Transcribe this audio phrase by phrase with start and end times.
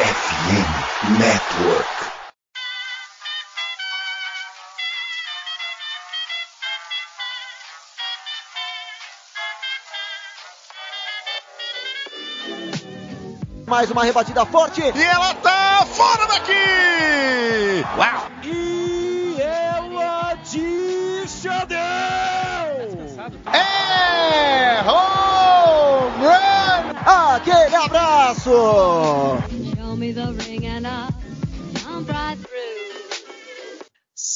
[0.00, 1.86] FM Network.
[13.66, 14.80] Mais uma rebatida forte.
[14.80, 17.84] E ela tá fora daqui!
[17.98, 18.30] Uau!
[18.42, 21.78] E ela descendeu!
[23.52, 27.34] É home run!
[27.34, 29.49] Aquele abraço!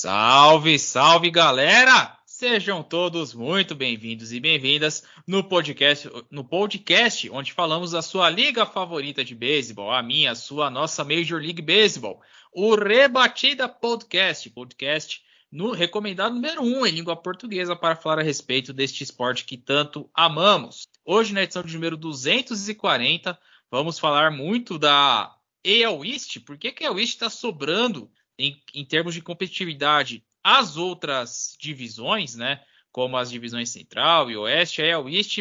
[0.05, 2.19] Salve, salve galera!
[2.27, 8.67] Sejam todos muito bem-vindos e bem-vindas no podcast, no podcast onde falamos da sua liga
[8.67, 12.21] favorita de beisebol, a minha, a sua, a nossa Major League Baseball,
[12.53, 18.23] o Rebatida Podcast, podcast no recomendado número 1 um, em língua portuguesa para falar a
[18.23, 20.87] respeito deste esporte que tanto amamos.
[21.03, 23.39] Hoje, na edição de número 240,
[23.71, 28.61] vamos falar muito da AL East, por que, que a AL East está sobrando em,
[28.75, 32.61] em termos de competitividade as outras divisões, né,
[32.93, 35.41] como as divisões Central e Oeste, a El East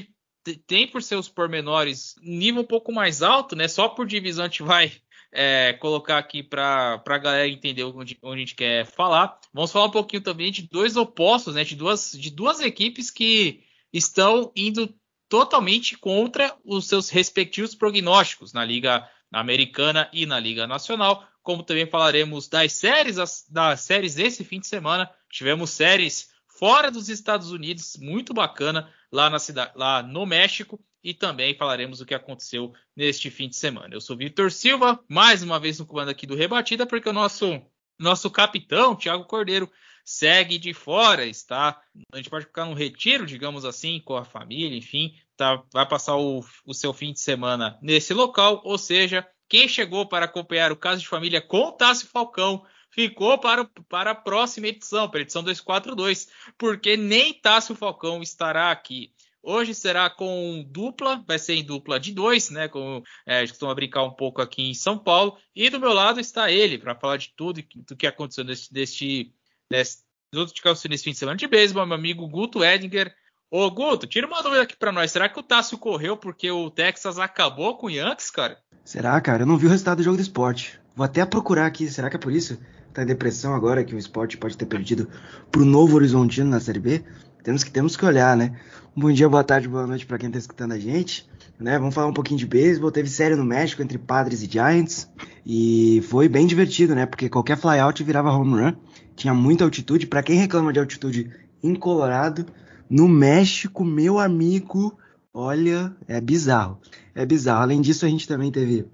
[0.67, 3.67] tem por seus pormenores nível um pouco mais alto, né?
[3.67, 4.91] Só por divisão a gente vai
[5.31, 9.39] é, colocar aqui para a galera entender onde, onde, a gente quer falar.
[9.53, 11.63] Vamos falar um pouquinho também de dois opostos, né?
[11.63, 14.93] De duas, de duas equipes que estão indo
[15.29, 21.85] totalmente contra os seus respectivos prognósticos na Liga Americana e na Liga Nacional como também
[21.85, 23.17] falaremos das séries,
[23.49, 25.09] das séries desse fim de semana.
[25.29, 31.13] Tivemos séries fora dos Estados Unidos, muito bacana lá na cidade, lá no México, e
[31.13, 33.93] também falaremos o que aconteceu neste fim de semana.
[33.93, 37.61] Eu sou Vitor Silva, mais uma vez no comando aqui do Rebatida, porque o nosso
[37.99, 39.69] nosso capitão, Thiago Cordeiro,
[40.03, 41.79] segue de fora, está.
[42.11, 46.17] A gente pode ficar num retiro, digamos assim, com a família, enfim, tá, vai passar
[46.17, 50.75] o, o seu fim de semana nesse local, ou seja, quem chegou para acompanhar o
[50.75, 55.43] caso de família com Tássio Falcão ficou para, para a próxima edição, para a edição
[55.43, 59.13] 242, porque nem Tássio Falcão estará aqui.
[59.43, 62.67] Hoje será com dupla, vai ser em dupla de dois, né?
[62.67, 65.37] Como é, costuma brincar um pouco aqui em São Paulo.
[65.55, 69.35] E do meu lado está ele, para falar de tudo do que aconteceu neste, deste,
[69.69, 73.15] deste, deste, nesse fim de semana de beisebol, meu amigo Guto Edinger.
[73.55, 75.11] Ô, Guto, tira uma dúvida aqui para nós.
[75.11, 78.57] Será que o Tássio correu porque o Texas acabou com o Yankees, cara?
[78.83, 79.43] Será, cara?
[79.43, 80.81] Eu não vi o resultado do jogo do esporte.
[80.95, 81.87] Vou até procurar aqui.
[81.87, 82.57] Será que é por isso?
[82.91, 85.07] Tá em depressão agora que o esporte pode ter perdido
[85.51, 87.03] pro Novo Horizontino na Série B?
[87.43, 88.59] Temos que, temos que olhar, né?
[88.95, 91.29] Bom dia, boa tarde, boa noite para quem tá escutando a gente.
[91.59, 91.77] Né?
[91.77, 92.89] Vamos falar um pouquinho de beisebol.
[92.89, 95.07] Teve série no México entre Padres e Giants.
[95.45, 97.05] E foi bem divertido, né?
[97.05, 98.73] Porque qualquer flyout virava home run.
[99.15, 100.07] Tinha muita altitude.
[100.07, 101.31] Para quem reclama de altitude
[101.61, 102.47] em Colorado,
[102.89, 104.97] no México, meu amigo,
[105.33, 106.79] olha, é bizarro.
[107.15, 107.61] É bizarro.
[107.61, 108.85] Além disso, a gente também teve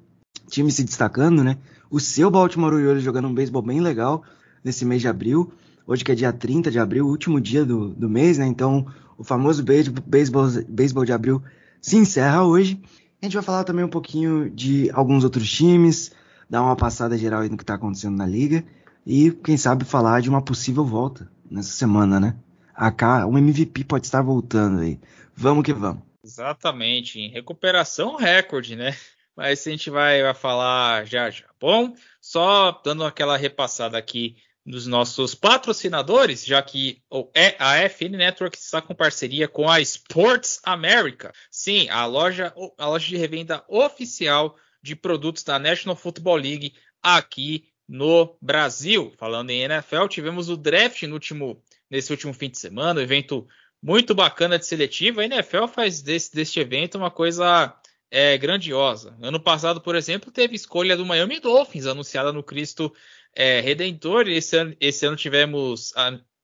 [0.49, 1.57] time se destacando, né?
[1.89, 4.23] O seu Baltimore Orioles jogando um beisebol bem legal
[4.63, 5.51] nesse mês de abril.
[5.87, 8.45] Hoje que é dia 30 de abril, último dia do, do mês, né?
[8.45, 8.85] Então,
[9.17, 11.41] o famoso beisebol, de abril
[11.81, 12.79] se encerra hoje.
[13.21, 16.11] A gente vai falar também um pouquinho de alguns outros times,
[16.49, 18.63] dar uma passada geral aí no que está acontecendo na liga
[19.05, 22.35] e, quem sabe, falar de uma possível volta nessa semana, né?
[22.79, 24.97] A K, um MVP pode estar voltando aí.
[25.35, 26.01] Vamos que vamos.
[26.23, 28.95] Exatamente, em recuperação recorde, né?
[29.35, 31.43] Mas a gente vai, falar já já.
[31.59, 37.01] Bom, só dando aquela repassada aqui nos nossos patrocinadores, já que
[37.35, 41.33] é a FN Network está com parceria com a Sports America.
[41.51, 46.73] Sim, a loja, a loja de revenda oficial de produtos da National Football League
[47.03, 49.11] aqui no Brasil.
[49.17, 53.47] Falando em NFL, tivemos o draft no último, nesse último fim de semana, o evento
[53.81, 55.21] muito bacana de seletiva.
[55.21, 57.75] A NFL faz desse, deste evento uma coisa
[58.11, 59.17] é, grandiosa.
[59.19, 62.93] Ano passado, por exemplo, teve escolha do Miami Dolphins anunciada no Cristo
[63.35, 64.27] é, Redentor.
[64.27, 65.91] Esse ano, esse ano tivemos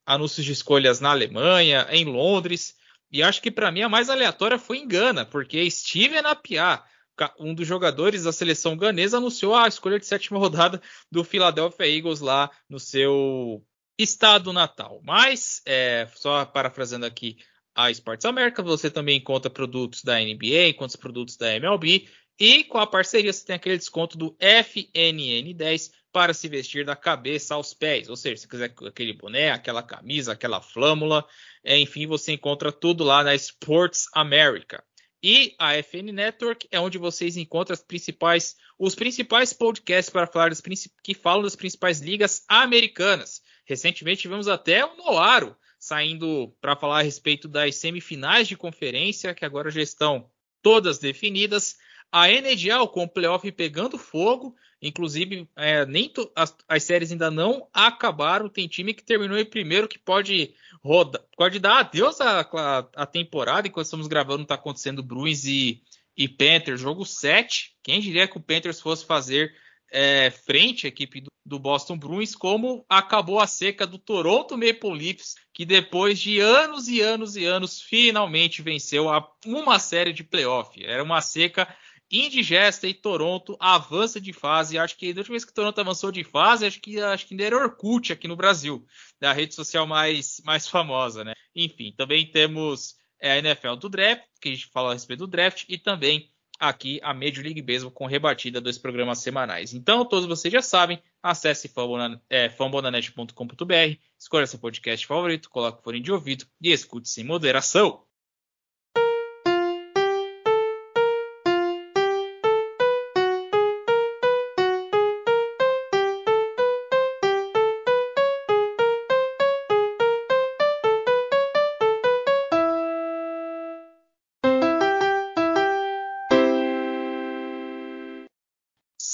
[0.04, 2.74] anúncios de escolhas na Alemanha, em Londres.
[3.12, 6.82] E acho que para mim a mais aleatória foi em Gana, porque Steven Apiá,
[7.38, 10.80] um dos jogadores da seleção ganesa, anunciou a escolha de sétima rodada
[11.10, 13.64] do Philadelphia Eagles lá no seu
[13.98, 15.00] estado natal.
[15.02, 17.36] Mas, é, só parafraseando aqui
[17.74, 22.08] a Sports America, você também encontra produtos da NBA, encontra produtos da MLB.
[22.38, 27.54] E com a parceria você tem aquele desconto do FNN10 para se vestir da cabeça
[27.54, 28.08] aos pés.
[28.08, 31.26] Ou seja, se quiser aquele boné, aquela camisa, aquela flâmula,
[31.64, 34.82] é, enfim, você encontra tudo lá na Sports America.
[35.22, 40.62] E a FN Network é onde vocês encontram principais, os principais podcasts para falar das,
[41.02, 43.42] que falam das principais ligas americanas.
[43.64, 49.44] Recentemente tivemos até o Noaro saindo para falar a respeito das semifinais de conferência, que
[49.44, 50.30] agora já estão
[50.62, 51.76] todas definidas.
[52.12, 57.68] A NHL com o playoff pegando fogo, inclusive é, nem as, as, séries ainda não
[57.72, 58.48] acabaram.
[58.48, 63.68] Tem time que terminou em primeiro que pode rodar, pode dar adeus à, temporada.
[63.68, 65.82] Enquanto estamos gravando, está acontecendo Bruins e,
[66.16, 67.76] e Panthers, jogo 7.
[67.82, 69.52] Quem diria que o Panthers fosse fazer
[69.92, 74.92] é, frente à equipe do, do, Boston Bruins, como acabou a seca do Toronto Maple
[74.92, 80.24] Leafs, que depois de anos e anos e anos finalmente venceu a, uma série de
[80.24, 80.84] playoff.
[80.84, 81.68] Era uma seca
[82.10, 84.78] indigesta e Toronto avança de fase.
[84.78, 87.44] Acho que da última vez que Toronto avançou de fase, acho que acho que ainda
[87.44, 88.84] era Orkut aqui no Brasil,
[89.20, 91.34] da rede social mais, mais famosa, né?
[91.54, 95.26] Enfim, também temos é, a NFL do draft, que a gente fala a respeito do
[95.26, 99.74] draft, e também aqui a Major League Baseball com rebatida dos programas semanais.
[99.74, 101.70] Então, todos vocês já sabem, acesse
[102.56, 108.05] fambonanet.com.br, é, escolha seu podcast favorito, coloque o fone de ouvido e escute sem moderação.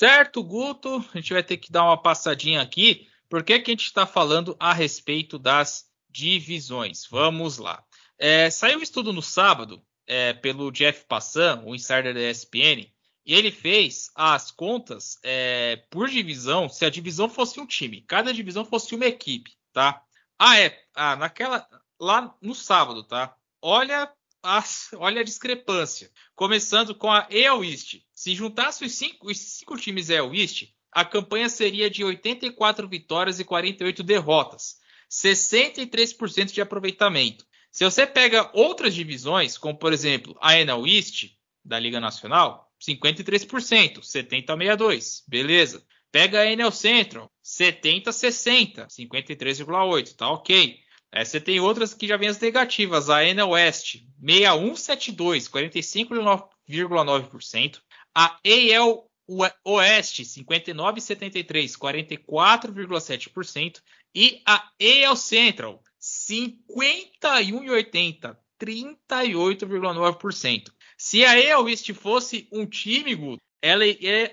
[0.02, 3.08] Certo, Guto, a gente vai ter que dar uma passadinha aqui.
[3.28, 7.06] Por que, que a gente está falando a respeito das divisões?
[7.08, 7.84] Vamos lá.
[8.18, 12.90] É, saiu um estudo no sábado é, pelo Jeff Passan, o insider da ESPN,
[13.24, 18.34] e ele fez as contas é, por divisão, se a divisão fosse um time, cada
[18.34, 20.02] divisão fosse uma equipe, tá?
[20.36, 21.64] Ah, é, ah, naquela
[22.00, 23.36] lá no sábado, tá?
[23.62, 24.12] Olha
[24.96, 26.10] olha a discrepância.
[26.34, 28.00] Começando com a EL East.
[28.14, 33.40] Se juntasse os cinco, os cinco times EL East, a campanha seria de 84 vitórias
[33.40, 34.76] e 48 derrotas.
[35.10, 37.44] 63% de aproveitamento.
[37.70, 41.30] Se você pega outras divisões, como por exemplo a NL East
[41.64, 45.84] da Liga Nacional, 53%, 70 a 62, beleza.
[46.10, 50.81] Pega a NL Central, 70 a 60, 53,8, tá ok.
[51.14, 53.10] É, você tem outras que já vêm as negativas.
[53.10, 57.82] A Enel West, 6172, 45,9%.
[58.14, 59.10] A AL
[59.64, 63.82] Oeste, 59,73, 44,7%.
[64.14, 64.70] E a
[65.06, 70.70] AL Central, 51,80, 38,9%.
[70.96, 73.84] Se a AL East fosse um time, ela,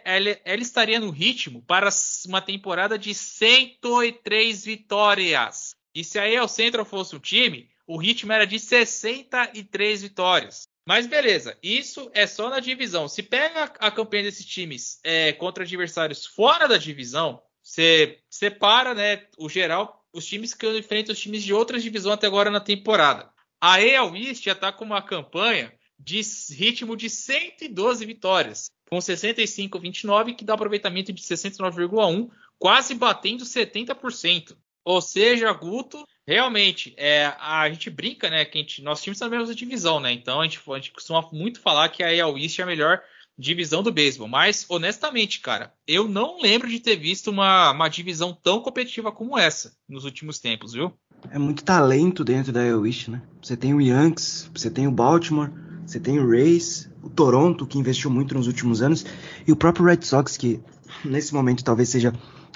[0.04, 1.90] ela, ela, estaria no ritmo para
[2.25, 5.78] uma temporada de 103 vitórias.
[6.00, 10.66] E se aí o Central fosse um time, o ritmo era de 63 vitórias.
[10.88, 13.10] Mas beleza, isso é só na divisão.
[13.10, 19.28] Se pega a campanha desses times é, contra adversários fora da divisão, você separa né,
[19.38, 23.30] o geral, os times que enfrentam os times de outras divisões até agora na temporada.
[23.60, 30.34] A AL East já está com uma campanha de ritmo de 112 vitórias, com 65,29,
[30.34, 34.56] que dá aproveitamento de 69,1, quase batendo 70%.
[34.89, 38.44] Ou seja, Guto, realmente, é, a gente brinca, né?
[38.44, 40.12] Que gente, nosso time está na mesma divisão, né?
[40.12, 43.00] Então a gente, a gente costuma muito falar que a AL East é a melhor
[43.38, 44.27] divisão do beisebol.
[44.27, 49.38] Mas, honestamente, cara, eu não lembro de ter visto uma, uma divisão tão competitiva como
[49.38, 50.91] essa nos últimos tempos, viu?
[51.30, 53.21] É muito talento dentro da AL East, né?
[53.44, 55.51] Você tem o Yankees, você tem o Baltimore,
[55.86, 59.06] você tem o Rays, o Toronto, que investiu muito nos últimos anos,
[59.45, 60.59] e o próprio Red Sox, que
[61.06, 62.12] nesse momento talvez seja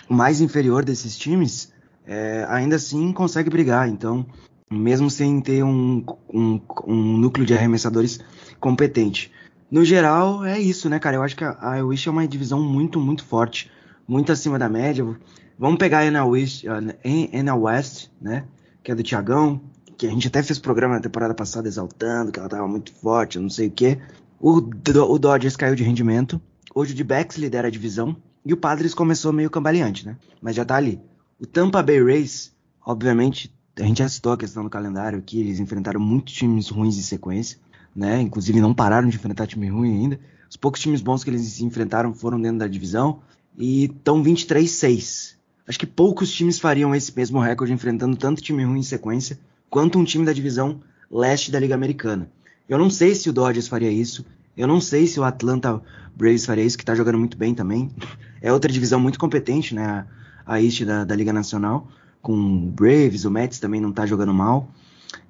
[0.09, 1.71] o mais inferior desses times,
[2.05, 3.88] é, ainda assim consegue brigar.
[3.88, 4.25] Então,
[4.72, 8.19] mesmo sem ter um, um, um, núcleo de arremessadores
[8.60, 9.31] competente.
[9.69, 11.17] No geral, é isso, né, cara?
[11.17, 13.72] Eu acho que a, Wish é uma divisão muito, muito forte,
[14.07, 15.05] muito acima da média.
[15.57, 18.45] Vamos pegar a NL West né?
[18.83, 19.62] Que é do Tiagão,
[19.98, 23.39] que a gente até fez programa na temporada passada exaltando que ela tava muito forte,
[23.39, 24.00] não sei o quê.
[24.39, 26.41] O, o Dodgers caiu de rendimento.
[26.75, 28.15] Hoje o D-Backs lidera a divisão.
[28.45, 30.17] E o Padres começou meio cambaleante, né?
[30.41, 31.00] Mas já tá ali.
[31.43, 32.53] O Tampa Bay Rays,
[32.85, 36.97] obviamente, a gente já citou a questão do calendário aqui, eles enfrentaram muitos times ruins
[36.97, 37.59] em sequência,
[37.93, 38.21] né?
[38.21, 40.19] Inclusive não pararam de enfrentar time ruim ainda.
[40.50, 43.19] Os poucos times bons que eles enfrentaram foram dentro da divisão
[43.57, 45.35] e estão 23-6.
[45.67, 49.38] Acho que poucos times fariam esse mesmo recorde enfrentando tanto time ruim em sequência
[49.69, 50.79] quanto um time da divisão
[51.12, 52.31] leste da Liga Americana.
[52.69, 54.25] Eu não sei se o Dodgers faria isso.
[54.55, 55.81] Eu não sei se o Atlanta
[56.15, 57.91] Braves faria isso, que tá jogando muito bem também.
[58.41, 60.05] É outra divisão muito competente, né?
[60.45, 61.88] A East da, da, Liga Nacional,
[62.21, 64.69] com o Braves, o Mets também não tá jogando mal,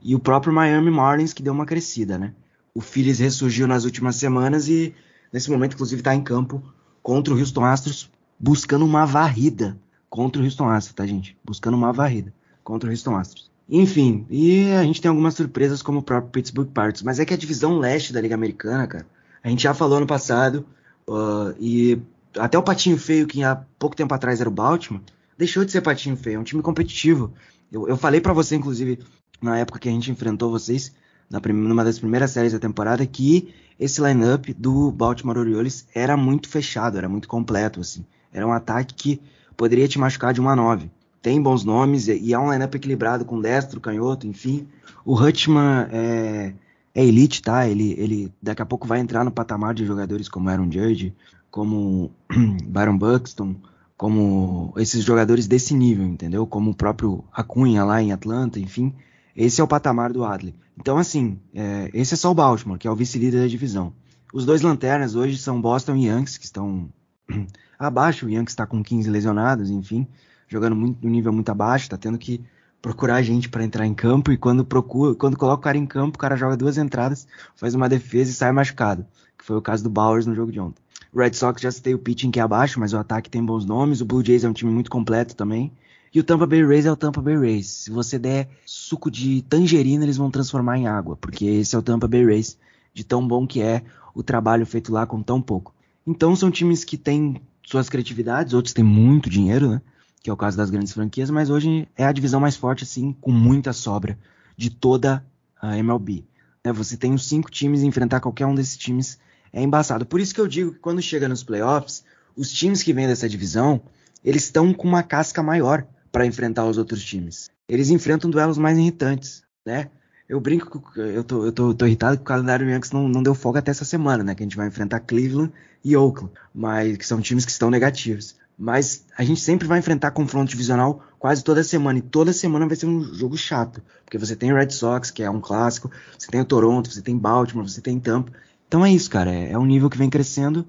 [0.01, 2.33] e o próprio Miami Marlins que deu uma crescida, né?
[2.73, 4.93] O Phillies ressurgiu nas últimas semanas e
[5.31, 6.63] nesse momento inclusive está em campo
[7.01, 9.77] contra o Houston Astros buscando uma varrida
[10.09, 11.37] contra o Houston Astros, tá gente?
[11.43, 13.51] Buscando uma varrida contra o Houston Astros.
[13.69, 17.33] Enfim, e a gente tem algumas surpresas como o próprio Pittsburgh Pirates, mas é que
[17.33, 19.05] a divisão leste da Liga Americana, cara,
[19.41, 20.65] A gente já falou no passado,
[21.07, 21.99] uh, e
[22.37, 25.01] até o Patinho Feio, que há pouco tempo atrás era o Baltimore,
[25.37, 27.33] deixou de ser Patinho Feio, é um time competitivo.
[27.71, 28.99] Eu, eu falei para você, inclusive,
[29.41, 30.93] na época que a gente enfrentou vocês,
[31.29, 36.47] na numa das primeiras séries da temporada, que esse lineup do Baltimore Orioles era muito
[36.47, 38.05] fechado, era muito completo, assim.
[38.31, 39.21] Era um ataque que
[39.57, 40.91] poderia te machucar de 1 a 9.
[41.21, 44.67] Tem bons nomes e é um lineup equilibrado com destro, canhoto, enfim.
[45.05, 46.53] O Hutchman é,
[46.93, 47.67] é elite, tá?
[47.67, 51.15] Ele, ele daqui a pouco vai entrar no patamar de jogadores como Aaron Judge,
[51.53, 52.09] como
[52.65, 53.55] Byron Buxton,
[53.95, 56.47] como esses jogadores desse nível, entendeu?
[56.47, 58.91] Como o próprio Acunha lá em Atlanta, enfim.
[59.35, 60.55] Esse é o patamar do Adley.
[60.75, 63.93] Então, assim, é, esse é só o Baltimore, que é o vice-líder da divisão.
[64.33, 66.89] Os dois lanternas hoje são Boston e Yankees, que estão
[67.77, 68.25] abaixo.
[68.25, 70.07] O Yankees está com 15 lesionados, enfim,
[70.47, 72.43] jogando muito, um nível muito abaixo, está tendo que
[72.81, 76.17] procurar gente para entrar em campo e quando procura, quando coloca o cara em campo,
[76.17, 79.05] o cara joga duas entradas, faz uma defesa e sai machucado,
[79.37, 80.82] que foi o caso do Bowers no jogo de ontem.
[81.13, 83.65] O Red Sox já citei o pitching que é abaixo, mas o ataque tem bons
[83.65, 84.01] nomes.
[84.01, 85.71] O Blue Jays é um time muito completo também.
[86.13, 87.67] E o Tampa Bay Rays é o Tampa Bay Rays.
[87.67, 91.81] Se você der suco de tangerina, eles vão transformar em água, porque esse é o
[91.81, 92.57] Tampa Bay Rays,
[92.93, 95.73] de tão bom que é o trabalho feito lá com tão pouco.
[96.05, 99.81] Então são times que têm suas criatividades, outros têm muito dinheiro, né?
[100.21, 103.15] Que é o caso das grandes franquias, mas hoje é a divisão mais forte, assim,
[103.19, 104.17] com muita sobra
[104.55, 105.25] de toda
[105.59, 106.25] a MLB.
[106.63, 106.71] Né?
[106.73, 109.19] Você tem os cinco times e enfrentar qualquer um desses times
[109.53, 110.05] é embaçado.
[110.05, 112.03] Por isso que eu digo que quando chega nos playoffs,
[112.35, 113.79] os times que vêm dessa divisão,
[114.25, 117.49] eles estão com uma casca maior para enfrentar os outros times.
[117.69, 119.89] Eles enfrentam duelos mais irritantes, né?
[120.27, 123.35] Eu brinco eu tô, eu tô, tô irritado que o calendário Yankees não, não deu
[123.35, 124.33] folga até essa semana, né?
[124.33, 125.51] Que a gente vai enfrentar Cleveland
[125.83, 128.35] e Oakland, mas que são times que estão negativos.
[128.57, 131.99] Mas a gente sempre vai enfrentar confronto divisional quase toda semana.
[131.99, 133.81] E toda semana vai ser um jogo chato.
[134.05, 137.01] Porque você tem o Red Sox, que é um clássico, você tem o Toronto, você
[137.01, 138.31] tem Baltimore, você tem Tampa.
[138.73, 139.31] Então é isso, cara.
[139.31, 140.67] É, é um nível que vem crescendo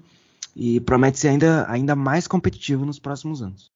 [0.55, 3.71] e promete ser ainda, ainda mais competitivo nos próximos anos.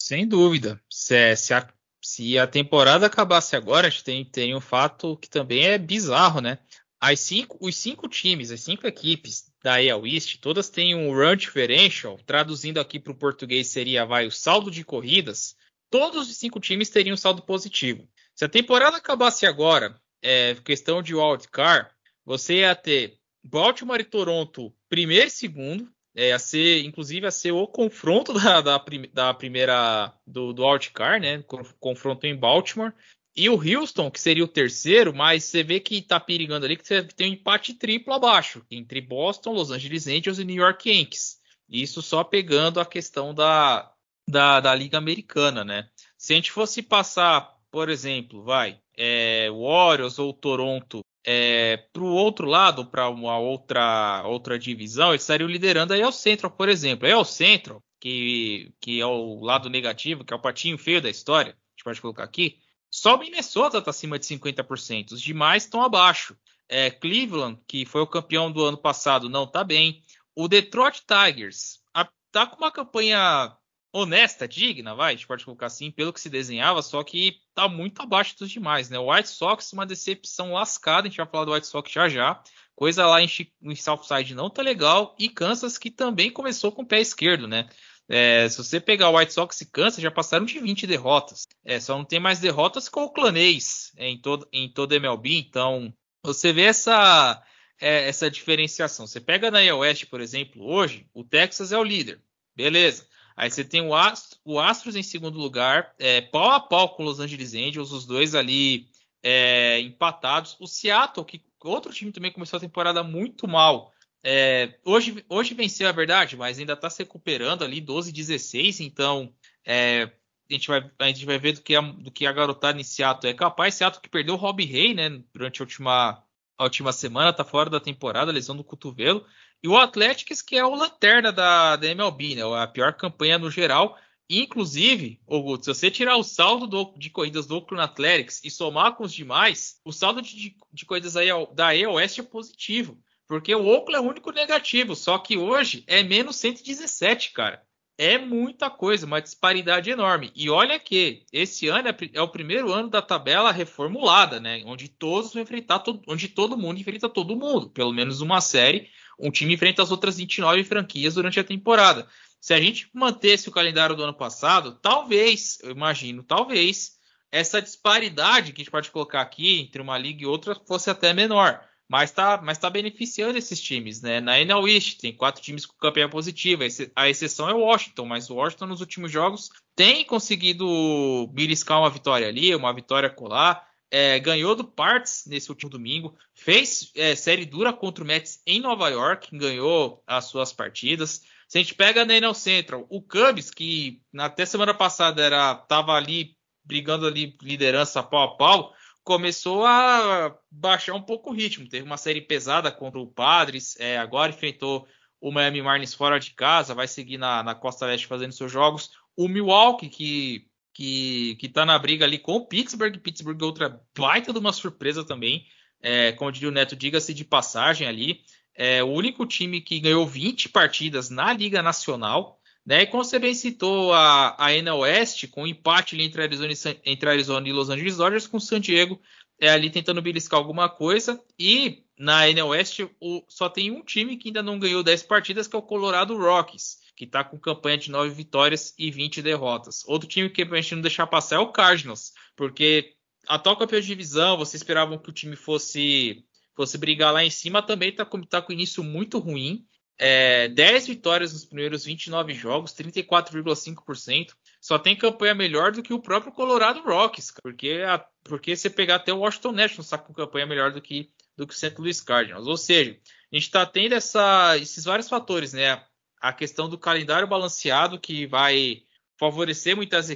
[0.00, 0.82] Sem dúvida.
[0.90, 5.30] Se, se, a, se a temporada acabasse agora, a gente tem, tem um fato que
[5.30, 6.58] também é bizarro, né?
[7.00, 11.36] As cinco, os cinco times, as cinco equipes da AL East, todas têm um run
[11.36, 15.54] differential, traduzindo aqui para o português seria vai o saldo de corridas.
[15.88, 18.08] Todos os cinco times teriam saldo positivo.
[18.34, 21.88] Se a temporada acabasse agora, é, questão de wildcard,
[22.24, 27.52] você ia ter Baltimore e Toronto primeiro e segundo, é, a ser, inclusive, a ser
[27.52, 31.42] o confronto da, da, da primeira do, do Outcar, né?
[31.80, 32.92] Confronto em Baltimore.
[33.34, 36.86] E o Houston, que seria o terceiro, mas você vê que tá perigando ali que
[36.86, 41.40] você tem um empate triplo abaixo, entre Boston, Los Angeles Angels e New York Yankees.
[41.66, 43.90] Isso só pegando a questão da,
[44.28, 45.88] da, da Liga Americana, né?
[46.18, 52.12] Se a gente fosse passar, por exemplo, vai, é, Warriors ou Toronto é, para o
[52.14, 57.06] outro lado, para uma outra outra divisão, eles estariam liderando aí ao Central, por exemplo.
[57.06, 61.10] Aí ao Central, que, que é o lado negativo, que é o patinho feio da
[61.10, 62.58] história, a gente pode colocar aqui,
[62.90, 66.36] só o Minnesota está acima de 50%, os demais estão abaixo.
[66.68, 70.02] É, Cleveland, que foi o campeão do ano passado, não está bem.
[70.34, 71.80] O Detroit Tigers
[72.26, 73.56] está com uma campanha
[73.92, 77.68] honesta, digna, vai, a gente pode colocar assim, pelo que se desenhava, só que tá
[77.68, 78.98] muito abaixo dos demais, né?
[78.98, 82.42] O White Sox, uma decepção lascada, a gente vai falar do White Sox já já.
[82.74, 83.28] Coisa lá em,
[83.62, 85.14] em Southside não tá legal.
[85.18, 87.68] E Kansas, que também começou com o pé esquerdo, né?
[88.08, 91.46] É, se você pegar o White Sox e Kansas, já passaram de 20 derrotas.
[91.64, 95.38] É, só não tem mais derrotas com o Clanês é, em, todo, em toda MLB.
[95.38, 95.94] Então,
[96.24, 97.42] você vê essa,
[97.80, 99.06] é, essa diferenciação.
[99.06, 102.20] Você pega na West, por exemplo, hoje, o Texas é o líder.
[102.56, 103.06] Beleza.
[103.36, 107.02] Aí você tem o, Astro, o Astros em segundo lugar, é, pau a pau com
[107.04, 108.88] os Los Angeles Angels, os dois ali
[109.22, 110.56] é, empatados.
[110.60, 113.92] O Seattle, que outro time também começou a temporada muito mal.
[114.24, 119.34] É, hoje, hoje venceu, a verdade, mas ainda está se recuperando ali 12-16, então
[119.64, 120.12] é,
[120.48, 122.84] a, gente vai, a gente vai ver do que a, do que a garotada em
[122.84, 123.74] Seattle é capaz.
[123.74, 126.22] Seattle que perdeu o Rob Ray né, durante a última,
[126.62, 129.24] a última semana, está fora da temporada, lesão do cotovelo.
[129.62, 132.42] E o Atlético, que é o lanterna da, da MLB, né?
[132.62, 133.98] A pior campanha no geral.
[134.28, 135.20] Inclusive,
[135.60, 139.12] se você tirar o saldo do, de corridas do Oakland Athletics e somar com os
[139.12, 141.14] demais, o saldo de, de corridas
[141.54, 142.98] da EOS é positivo.
[143.28, 144.96] Porque o Oakland é o único negativo.
[144.96, 147.62] Só que hoje é menos 117, cara.
[147.98, 150.32] É muita coisa, uma disparidade enorme.
[150.34, 154.62] E olha que esse ano é, é o primeiro ano da tabela reformulada, né?
[154.64, 157.70] Onde todos vão enfrentar, onde todo mundo enfrenta todo mundo.
[157.70, 158.90] Pelo menos uma série
[159.22, 162.06] um time enfrenta as outras 29 franquias durante a temporada.
[162.40, 166.98] Se a gente mantesse o calendário do ano passado, talvez, eu imagino, talvez
[167.30, 171.14] essa disparidade que a gente pode colocar aqui entre uma liga e outra fosse até
[171.14, 171.64] menor.
[171.92, 174.18] Mas está mas tá beneficiando esses times, né?
[174.18, 176.64] Na NL East tem quatro times com campanha positiva,
[176.96, 181.90] a exceção é o Washington, mas o Washington nos últimos jogos tem conseguido beliscar uma
[181.90, 187.44] vitória ali, uma vitória colar, é, ganhou do Parts nesse último domingo, fez é, série
[187.44, 191.20] dura contra o Mets em Nova York, ganhou as suas partidas.
[191.46, 195.92] Se a gente pega na NL Central, o Cubs, que até semana passada era tava
[195.92, 198.72] ali brigando ali liderança pau a pau,
[199.04, 201.68] começou a baixar um pouco o ritmo.
[201.68, 204.86] Teve uma série pesada contra o Padres, é, agora enfrentou
[205.20, 208.90] o Miami Marlins fora de casa, vai seguir na, na Costa Leste fazendo seus jogos.
[209.16, 212.98] O Milwaukee, que, que, que tá na briga ali com o Pittsburgh.
[212.98, 215.46] Pittsburgh é outra baita de uma surpresa também.
[215.80, 218.20] É, como diria o Neto, diga-se de passagem ali.
[218.54, 222.38] É o único time que ganhou 20 partidas na Liga Nacional.
[222.64, 222.82] Né?
[222.82, 226.90] E como você bem citou, a, a NL West, com um empate entre Arizona, e,
[226.90, 229.00] entre Arizona e Los Angeles Dodgers, com San Diego
[229.42, 231.20] é, ali tentando beliscar alguma coisa.
[231.36, 235.48] E na NL West o, só tem um time que ainda não ganhou 10 partidas,
[235.48, 239.82] que é o Colorado Rockies, que está com campanha de 9 vitórias e 20 derrotas.
[239.86, 242.94] Outro time que a gente não deixar passar é o Cardinals, porque
[243.26, 247.62] atual campeão de divisão, vocês esperavam que o time fosse fosse brigar lá em cima,
[247.62, 249.66] também está com, tá com início muito ruim.
[250.04, 254.32] É, 10 vitórias nos primeiros 29 jogos, 34,5%.
[254.60, 258.96] Só tem campanha melhor do que o próprio Colorado Rockies, porque, a, porque você pegar
[258.96, 261.76] até o Washington Nationals está com campanha melhor do que, do que o St.
[261.78, 262.48] Louis Cardinals.
[262.48, 262.98] Ou seja,
[263.32, 265.80] a gente está tendo essa, esses vários fatores, né?
[266.20, 268.82] A questão do calendário balanceado que vai
[269.16, 270.10] favorecer muitas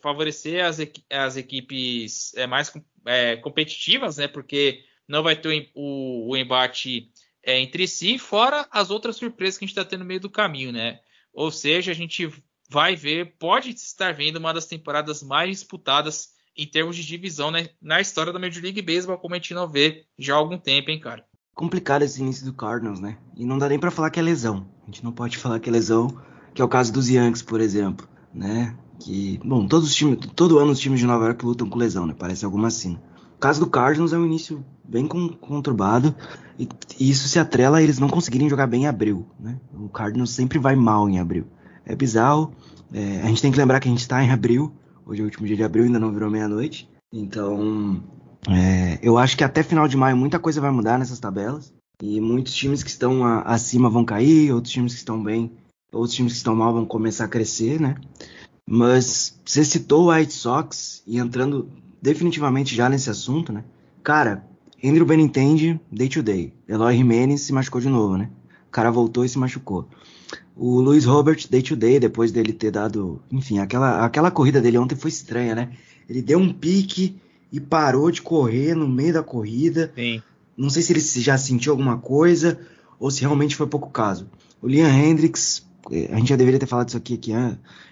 [0.00, 0.78] favorecer as,
[1.10, 2.72] as equipes é, mais
[3.04, 4.28] é, competitivas, né?
[4.28, 7.10] Porque não vai ter o, o embate
[7.42, 10.30] é, entre si, fora as outras surpresas que a gente está tendo no meio do
[10.30, 11.00] caminho, né?
[11.32, 12.30] Ou seja, a gente
[12.68, 17.68] vai ver, pode estar vendo uma das temporadas mais disputadas em termos de divisão né,
[17.80, 20.90] na história da Major League Baseball, como a gente não vê já há algum tempo,
[20.90, 21.24] hein, cara?
[21.54, 23.18] Complicado esse início do Cardinals, né?
[23.36, 24.68] E não dá nem para falar que é lesão.
[24.82, 26.08] A gente não pode falar que é lesão,
[26.54, 28.76] que é o caso dos Yankees, por exemplo, né?
[29.00, 32.06] Que, bom, todos os times, todo ano os times de Nova York lutam com lesão,
[32.06, 32.14] né?
[32.18, 32.98] Parece alguma assim.
[33.40, 36.14] Caso do Cardinals é um início bem conturbado
[36.58, 39.58] e, isso se atrela a eles não conseguirem jogar bem em abril, né?
[39.72, 41.46] O Cardinals sempre vai mal em abril.
[41.86, 42.52] É bizarro.
[42.92, 44.72] É, a gente tem que lembrar que a gente está em abril.
[45.06, 46.88] Hoje é o último dia de abril, ainda não virou meia-noite.
[47.12, 48.02] Então,
[48.48, 51.72] é, eu acho que até final de maio muita coisa vai mudar nessas tabelas.
[52.02, 55.50] E muitos times que estão a, acima vão cair, outros times que estão bem,
[55.92, 57.96] outros times que estão mal vão começar a crescer, né?
[58.68, 61.70] Mas você citou o White Sox e entrando
[62.00, 63.64] definitivamente já nesse assunto, né?
[64.02, 64.44] Cara,
[64.82, 66.52] Andrew Benintendi, day to day.
[66.66, 68.30] Eloy Jimenez se machucou de novo, né?
[68.68, 69.88] O cara voltou e se machucou.
[70.56, 73.20] O Luiz Robert, day to day, depois dele ter dado.
[73.30, 75.72] Enfim, aquela, aquela corrida dele ontem foi estranha, né?
[76.08, 77.16] Ele deu um pique
[77.52, 79.92] e parou de correr no meio da corrida.
[79.94, 80.22] Sim.
[80.56, 82.58] Não sei se ele já sentiu alguma coisa
[82.98, 84.28] ou se realmente foi pouco caso.
[84.60, 87.32] O Liam Hendricks, eh, a gente já deveria ter falado isso aqui, aqui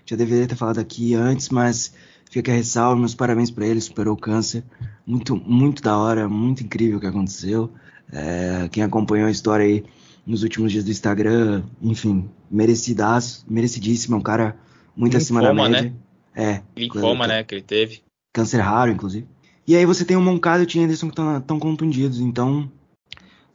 [0.05, 1.92] já deveria ter falado aqui antes, mas
[2.30, 4.62] Fica a ressalva, meus parabéns para ele, superou o câncer.
[5.06, 7.70] Muito, muito da hora, muito incrível o que aconteceu.
[8.12, 9.84] É, quem acompanhou a história aí
[10.26, 14.56] nos últimos dias do Instagram, enfim, merecidaço, merecidíssimo, é um cara
[14.94, 15.82] muito Linfoma, acima da média.
[15.82, 15.92] Né?
[16.34, 16.62] É.
[16.76, 18.02] Linfoma, né, que ele teve.
[18.32, 19.26] Câncer raro, inclusive.
[19.66, 22.70] E aí você tem o Moncada e o Tim Anderson que estão contundidos, então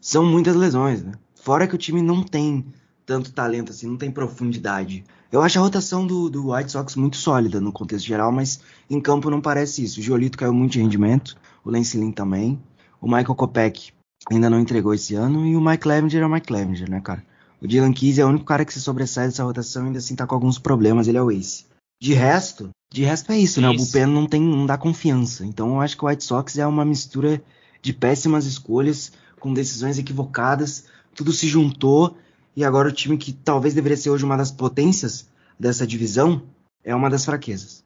[0.02, 1.14] são muitas lesões, né?
[1.36, 2.66] Fora que o time não tem
[3.06, 5.04] tanto talento assim, não tem profundidade.
[5.34, 9.02] Eu acho a rotação do, do White Sox muito sólida no contexto geral, mas em
[9.02, 10.00] campo não parece isso.
[10.00, 12.62] O Giolito caiu muito de rendimento, o Lance Lynn também.
[13.02, 13.92] O Michael Kopech
[14.32, 17.26] ainda não entregou esse ano e o Mike Levenger é o Mike Levenger, né, cara?
[17.60, 20.16] O Dylan Keys é o único cara que se sobressai dessa rotação e ainda assim
[20.16, 21.66] tá com alguns problemas, ele é o ace.
[22.00, 23.62] De resto, de resto é isso, isso.
[23.62, 23.70] né?
[23.70, 25.44] O bullpen não tem, não dá confiança.
[25.44, 27.42] Então eu acho que o White Sox é uma mistura
[27.82, 32.16] de péssimas escolhas com decisões equivocadas, tudo se juntou
[32.56, 36.48] e agora o time que talvez deveria ser hoje uma das potências dessa divisão
[36.84, 37.84] é uma das fraquezas.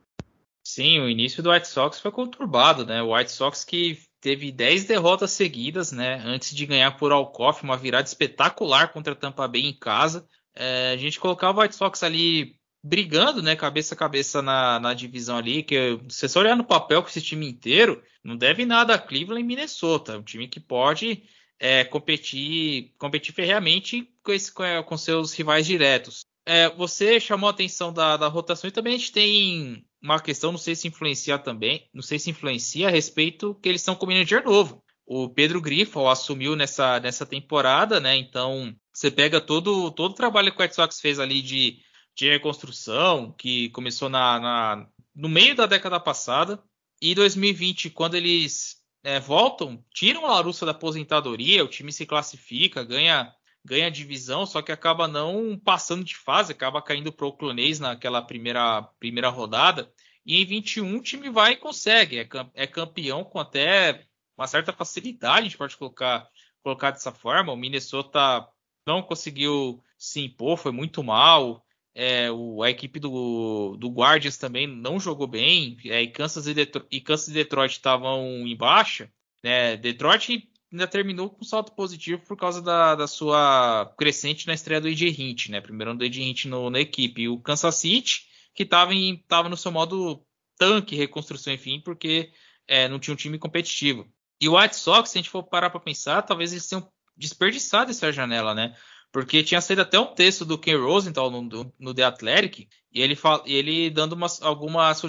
[0.64, 3.02] Sim, o início do White Sox foi conturbado, né?
[3.02, 6.22] O White Sox que teve 10 derrotas seguidas, né?
[6.26, 10.28] Antes de ganhar por Alcoff, uma virada espetacular contra a Tampa Bay em casa.
[10.54, 13.56] É, a gente colocava o White Sox ali brigando, né?
[13.56, 15.64] Cabeça a cabeça na, na divisão ali.
[15.64, 19.42] Que se você olhar no papel com esse time inteiro, não deve nada a Cleveland
[19.42, 20.18] e Minnesota.
[20.18, 21.24] Um time que pode
[21.60, 26.22] é, competir, competir ferreamente com, esse, com seus rivais diretos.
[26.46, 30.52] É, você chamou a atenção da, da, rotação e também a gente tem uma questão,
[30.52, 34.06] não sei se influencia também, não sei se influencia a respeito que eles estão com
[34.06, 34.82] o manager novo.
[35.06, 38.16] O Pedro Grifo assumiu nessa, nessa temporada, né?
[38.16, 41.80] Então você pega todo, todo o trabalho que o White Sox fez ali de,
[42.16, 46.62] de reconstrução, que começou na, na, no meio da década passada,
[47.02, 52.84] e 2020, quando eles é, voltam, tiram a Larussa da aposentadoria, o time se classifica,
[52.84, 53.34] ganha
[53.68, 58.22] ganha divisão, só que acaba não passando de fase, acaba caindo para o Clonês naquela
[58.22, 59.92] primeira, primeira rodada.
[60.26, 64.06] E em 21 o time vai e consegue, é, é campeão com até
[64.38, 66.30] uma certa facilidade, a gente pode colocar,
[66.64, 67.52] colocar dessa forma.
[67.52, 68.48] O Minnesota
[68.86, 71.66] não conseguiu se impor, foi muito mal.
[72.00, 75.76] É, o, a equipe do, do Guardians também não jogou bem.
[75.86, 76.54] É, e, Kansas e,
[76.92, 79.12] e Kansas e Detroit estavam em baixa.
[79.44, 79.76] Né?
[79.76, 84.88] Detroit ainda terminou com salto positivo por causa da, da sua crescente na estreia do
[84.88, 85.60] AJ Hint, né?
[85.60, 87.24] Primeiro ano do AJ Hint no, na equipe.
[87.24, 90.24] E o Kansas City, que estava no seu modo
[90.56, 92.32] tanque, reconstrução, enfim, porque
[92.68, 94.08] é, não tinha um time competitivo.
[94.40, 97.90] E o White Sox, se a gente for parar para pensar, talvez eles tenham desperdiçado
[97.90, 98.76] essa janela, né?
[99.18, 103.16] Porque tinha saído até um texto do Ken Rosenthal no, no The Athletic, e ele,
[103.16, 105.02] fala, ele dando umas, algumas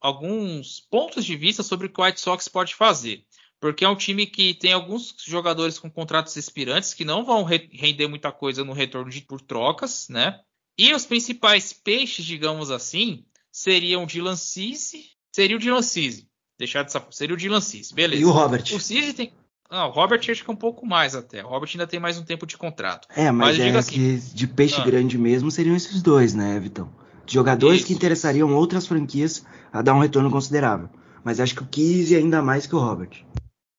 [0.00, 3.24] alguns pontos de vista sobre o que o White Sox pode fazer
[3.58, 7.68] porque é um time que tem alguns jogadores com contratos expirantes que não vão re
[7.72, 10.40] render muita coisa no retorno de, por trocas, né?
[10.78, 16.84] E os principais peixes, digamos assim, seriam o Dylan Cease, seria o Dylan Cease, deixar
[16.84, 18.22] de seria o Dylan Cease, beleza.
[18.22, 18.62] E o Robert.
[18.72, 19.32] O Cease tem
[19.70, 21.44] não, o Robert acho que é um pouco mais até.
[21.44, 23.06] O Robert ainda tem mais um tempo de contrato.
[23.14, 24.84] É, mas, mas é assim, que de peixe ah.
[24.84, 26.92] grande mesmo seriam esses dois, né, Vitão?
[27.26, 27.86] Jogadores Isso.
[27.86, 30.88] que interessariam outras franquias a dar um retorno considerável.
[31.22, 33.24] Mas acho que o Kise ainda mais que o Robert.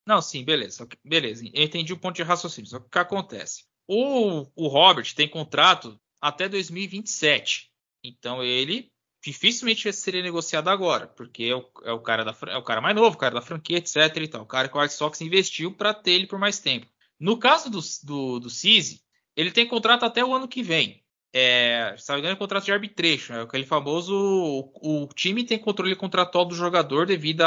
[0.08, 0.88] Não, sim, beleza.
[1.04, 1.44] Beleza.
[1.54, 2.70] Eu entendi o ponto de raciocínio.
[2.70, 3.66] Só que o que acontece?
[3.88, 7.70] O, o Robert tem contrato até 2027.
[8.04, 8.90] Então ele
[9.24, 12.96] dificilmente seria negociado agora, porque é o, é o, cara, da, é o cara mais
[12.96, 13.96] novo, o cara da franquia, etc.
[14.18, 14.42] E tal.
[14.42, 16.88] O cara que o White Sox investiu para ter ele por mais tempo.
[17.20, 19.02] No caso do, do, do Cisi,
[19.36, 21.04] ele tem contrato até o ano que vem.
[21.34, 24.14] É, se não é contrato de arbitration, é aquele famoso.
[24.14, 27.44] O, o time tem controle contratual do jogador devido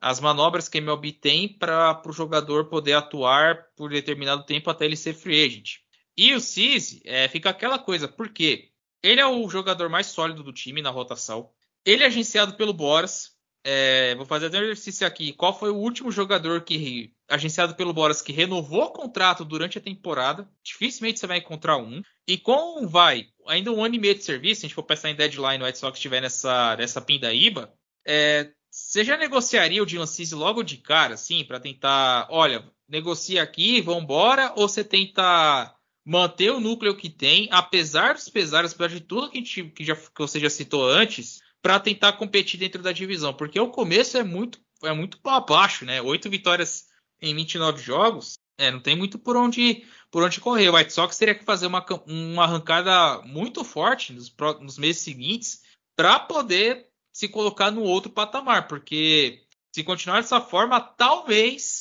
[0.00, 4.86] as manobras que a MLB tem para o jogador poder atuar por determinado tempo até
[4.86, 5.76] ele ser free agent.
[6.16, 8.70] E o Cise é, fica aquela coisa, porque
[9.06, 11.48] ele é o jogador mais sólido do time na rotação.
[11.84, 13.36] Ele é agenciado pelo Boras.
[13.62, 15.32] É, vou fazer até um exercício aqui.
[15.32, 19.80] Qual foi o último jogador que agenciado pelo Boras que renovou o contrato durante a
[19.80, 20.50] temporada?
[20.60, 22.02] Dificilmente você vai encontrar um.
[22.26, 25.08] E com vai ainda um ano e meio de serviço, se a gente for pensar
[25.08, 27.72] em deadline, o White Sox estiver nessa, nessa pindaíba,
[28.04, 33.40] é, você já negociaria o Dylan Cease logo de cara, assim, para tentar, olha, negocia
[33.40, 35.75] aqui, vambora, ou você tenta
[36.06, 39.96] manter o núcleo que tem, apesar dos pesares, apesar de tudo que, gente, que, já,
[39.96, 43.34] que você já citou antes, para tentar competir dentro da divisão?
[43.34, 46.00] Porque o começo é muito, é muito para baixo, né?
[46.00, 46.86] Oito vitórias
[47.20, 50.68] em 29 jogos, é, não tem muito por onde, por onde correr.
[50.68, 55.62] O White Sox teria que fazer uma, uma arrancada muito forte nos, nos meses seguintes
[55.96, 59.42] para poder se colocar no outro patamar, porque
[59.74, 61.75] se continuar dessa forma, talvez,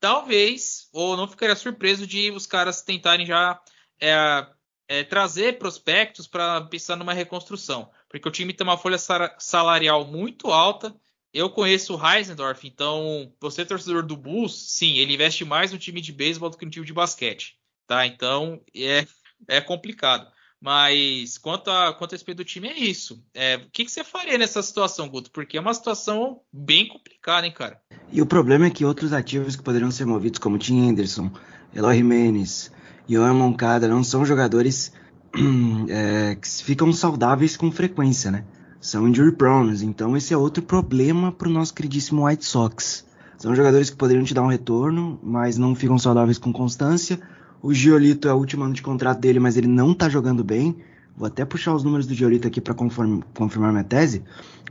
[0.00, 3.60] talvez, ou não ficaria surpreso de os caras tentarem já
[4.00, 4.46] é,
[4.88, 8.98] é, trazer prospectos para pensar numa reconstrução, porque o time tem uma folha
[9.38, 10.94] salarial muito alta.
[11.32, 16.00] Eu conheço o Heisendorf, então você torcedor do Bulls, sim, ele investe mais no time
[16.00, 18.06] de beisebol do que no time de basquete, tá?
[18.06, 19.06] Então é,
[19.46, 20.32] é complicado.
[20.60, 23.22] Mas quanto a, quanto a respeito do time, é isso.
[23.32, 25.30] É, o que, que, você faria nessa situação, Guto?
[25.30, 27.80] Porque é uma situação bem complicada, hein, cara?
[28.10, 31.30] E o problema é que outros ativos que poderiam ser movidos, como Tim Anderson,
[31.72, 32.72] Eloy Jimenez,
[33.08, 34.92] Ian Moncada, não são jogadores
[35.88, 38.44] é, que ficam saudáveis com frequência, né?
[38.80, 43.06] São injury prone, então esse é outro problema para o nosso queridíssimo White Sox.
[43.36, 47.20] São jogadores que poderiam te dar um retorno, mas não ficam saudáveis com constância
[47.62, 50.76] o Giolito é o último ano de contrato dele, mas ele não tá jogando bem.
[51.16, 54.22] Vou até puxar os números do Giolito aqui para confirmar minha tese.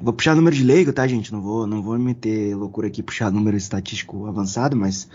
[0.02, 1.34] Vou puxar número de leigo, tá, gente?
[1.34, 5.10] Não vou, não vou meter loucura aqui, puxar número estatístico avançado, mas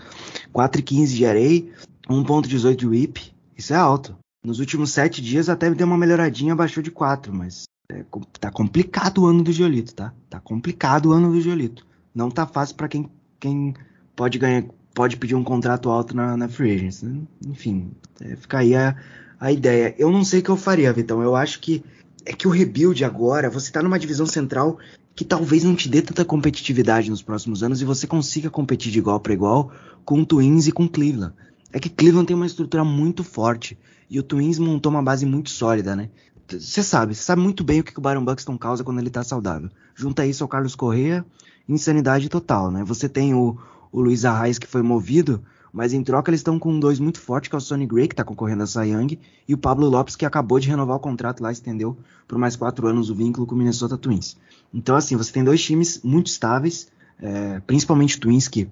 [0.53, 1.71] 4,15 de array,
[2.07, 4.15] 1,18 de whip, isso é alto.
[4.43, 8.03] Nos últimos sete dias até deu uma melhoradinha, baixou de 4, mas é,
[8.39, 10.13] tá complicado o ano do Giolito, tá?
[10.29, 11.85] Tá complicado o ano do Giolito.
[12.13, 13.09] Não tá fácil para quem,
[13.39, 13.73] quem
[14.15, 17.05] pode ganhar, pode pedir um contrato alto na, na free agency.
[17.05, 17.21] Né?
[17.47, 18.95] Enfim, é, fica aí a,
[19.39, 19.95] a ideia.
[19.97, 21.21] Eu não sei o que eu faria, Vitão.
[21.21, 21.83] Eu acho que
[22.25, 24.77] é que o rebuild agora, você tá numa divisão central
[25.15, 28.99] que talvez não te dê tanta competitividade nos próximos anos e você consiga competir de
[28.99, 29.71] igual para igual
[30.03, 31.33] com o Twins e com Cleveland.
[31.71, 33.77] É que Cleveland tem uma estrutura muito forte
[34.09, 36.09] e o Twins montou uma base muito sólida, né?
[36.47, 39.23] Você sabe, você sabe muito bem o que o Byron Buxton causa quando ele tá
[39.23, 39.69] saudável.
[39.95, 41.25] Junta isso ao Carlos Correa,
[41.67, 42.83] insanidade total, né?
[42.83, 43.57] Você tem o,
[43.93, 47.49] o Luiz Arraes que foi movido, mas em troca eles estão com dois muito fortes,
[47.49, 50.25] que é o Sonny Gray, que está concorrendo a Young, e o Pablo Lopes, que
[50.25, 53.57] acabou de renovar o contrato lá, estendeu por mais quatro anos o vínculo com o
[53.57, 54.35] Minnesota Twins.
[54.73, 56.87] Então, assim, você tem dois times muito estáveis,
[57.21, 58.67] é, principalmente Twins, que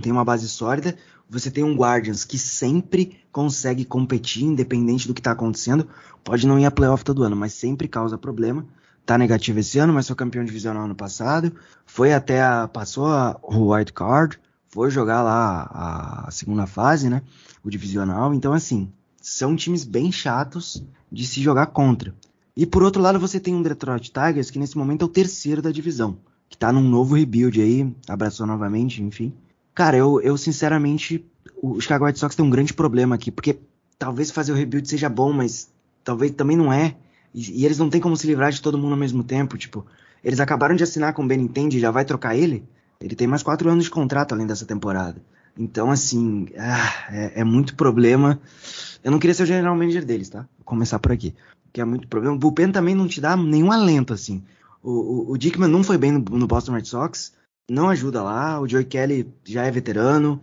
[0.00, 0.96] tem uma base sólida.
[1.28, 5.86] Você tem um Guardians que sempre consegue competir, independente do que está acontecendo.
[6.24, 8.64] Pode não ir a playoff todo ano, mas sempre causa problema.
[9.04, 11.52] Tá negativo esse ano, mas foi campeão divisional ano passado.
[11.84, 12.68] Foi até a.
[12.68, 14.38] passou a, o White Card.
[14.70, 17.22] Foi jogar lá a segunda fase, né?
[17.64, 18.34] O divisional.
[18.34, 22.14] Então, assim, são times bem chatos de se jogar contra.
[22.56, 25.62] E por outro lado, você tem um Detroit Tigers que nesse momento é o terceiro
[25.62, 29.32] da divisão, que tá num novo rebuild aí, abraçou novamente, enfim.
[29.74, 31.24] Cara, eu, eu sinceramente,
[31.62, 33.60] o Chicago White Sox tem um grande problema aqui, porque
[33.98, 35.70] talvez fazer o rebuild seja bom, mas
[36.02, 36.96] talvez também não é.
[37.32, 39.86] E, e eles não têm como se livrar de todo mundo ao mesmo tempo, tipo,
[40.24, 42.64] eles acabaram de assinar com o Benintendi, já vai trocar ele?
[43.00, 45.20] Ele tem mais quatro anos de contrato além dessa temporada.
[45.56, 48.40] Então, assim, ah, é, é, muito problema.
[49.02, 50.40] Eu não queria ser o general manager deles, tá?
[50.56, 51.34] Vou começar por aqui.
[51.72, 52.36] Que é muito problema.
[52.36, 54.42] O Bullpen também não te dá nenhum alento, assim.
[54.82, 57.32] O, o, o Dickman não foi bem no, no Boston Red Sox
[57.70, 58.60] não ajuda lá.
[58.60, 60.40] O Joey Kelly já é veterano.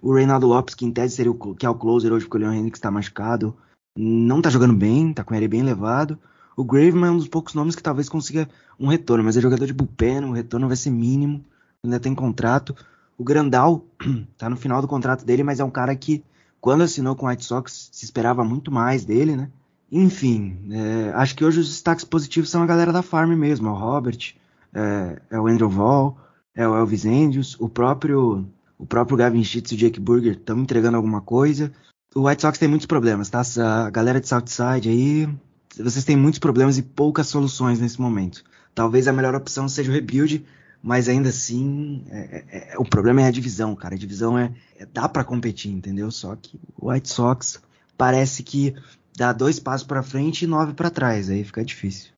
[0.00, 2.40] O Reinaldo Lopes, que em tese seria o, que é o closer hoje, porque o
[2.40, 3.56] Leon Henrique está machucado,
[3.96, 6.18] não está jogando bem, está com ele bem elevado.
[6.56, 8.48] O Graveman é um dos poucos nomes que talvez consiga
[8.80, 11.44] um retorno, mas é jogador de bullpen, o retorno vai ser mínimo,
[11.84, 12.74] ainda tem contrato.
[13.18, 13.84] O Grandal
[14.32, 16.24] está no final do contrato dele, mas é um cara que,
[16.60, 19.50] quando assinou com o White Sox, se esperava muito mais dele, né?
[19.90, 23.70] Enfim, é, acho que hoje os destaques positivos são a galera da farm mesmo, é
[23.70, 24.34] o Robert,
[24.72, 26.16] é, é o Andrew Wall,
[26.54, 28.46] é o Elvis Andrews, o próprio
[28.78, 31.72] o próprio Gavin Sheets e o Jake Burger estão entregando alguma coisa.
[32.14, 33.42] O White Sox tem muitos problemas, tá?
[33.84, 35.28] A galera de Southside aí,
[35.76, 38.42] vocês têm muitos problemas e poucas soluções nesse momento.
[38.74, 40.44] Talvez a melhor opção seja o rebuild,
[40.82, 43.94] mas ainda assim, é, é, é o problema é a divisão, cara.
[43.94, 46.10] A divisão é, é dá para competir, entendeu?
[46.10, 47.62] Só que o White Sox
[47.96, 48.74] parece que
[49.16, 52.12] dá dois passos para frente e nove para trás, aí fica difícil.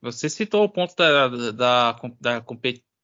[0.00, 2.42] Você citou o ponto da, da, da,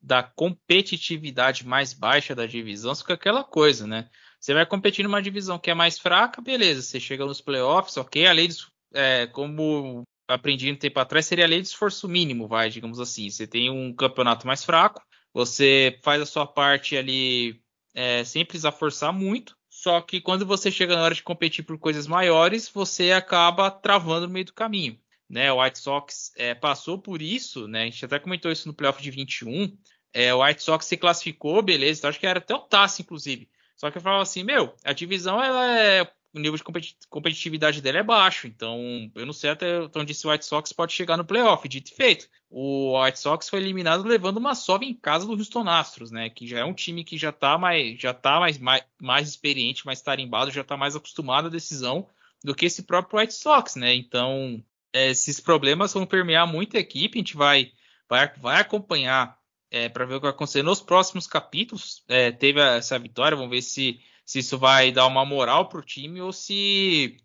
[0.03, 4.09] da competitividade mais baixa da divisão, fica aquela coisa, né?
[4.41, 8.27] Você vai competir numa divisão que é mais fraca, beleza, você chega nos playoffs, ok,
[8.27, 8.49] a lei
[8.93, 13.29] é, como aprendi um tempo atrás, seria a lei de esforço mínimo, vai, digamos assim.
[13.31, 17.61] Você tem um campeonato mais fraco, você faz a sua parte ali
[17.95, 21.79] é, sem precisar forçar muito, só que quando você chega na hora de competir por
[21.79, 24.99] coisas maiores, você acaba travando no meio do caminho.
[25.29, 28.75] Né, o White Sox é, passou por isso, né, a gente até comentou isso no
[28.75, 29.75] playoff de 21,
[30.13, 33.49] é, o White Sox se classificou, beleza, então acho que era até o TAS, inclusive.
[33.75, 37.99] Só que eu falava assim, meu, a divisão, ela é, o nível de competitividade dela
[37.99, 41.69] é baixo, então eu não sei até onde esse White Sox pode chegar no playoff,
[41.69, 42.29] dito e feito.
[42.51, 46.47] O White Sox foi eliminado levando uma sova em casa do Houston Astros, né, que
[46.47, 50.01] já é um time que já está mais, já tá mais, mais, mais experiente, mais
[50.01, 52.09] tarimbado, já está mais acostumado à decisão
[52.43, 56.81] do que esse próprio White Sox, né, então é, esses problemas vão permear muito a
[56.81, 57.73] equipe, a gente vai,
[58.09, 59.39] vai, vai acompanhar
[59.73, 62.05] é, para ver o que vai acontecer nos próximos capítulos.
[62.07, 65.85] É, teve essa vitória, vamos ver se, se isso vai dar uma moral para o
[65.85, 67.17] time ou se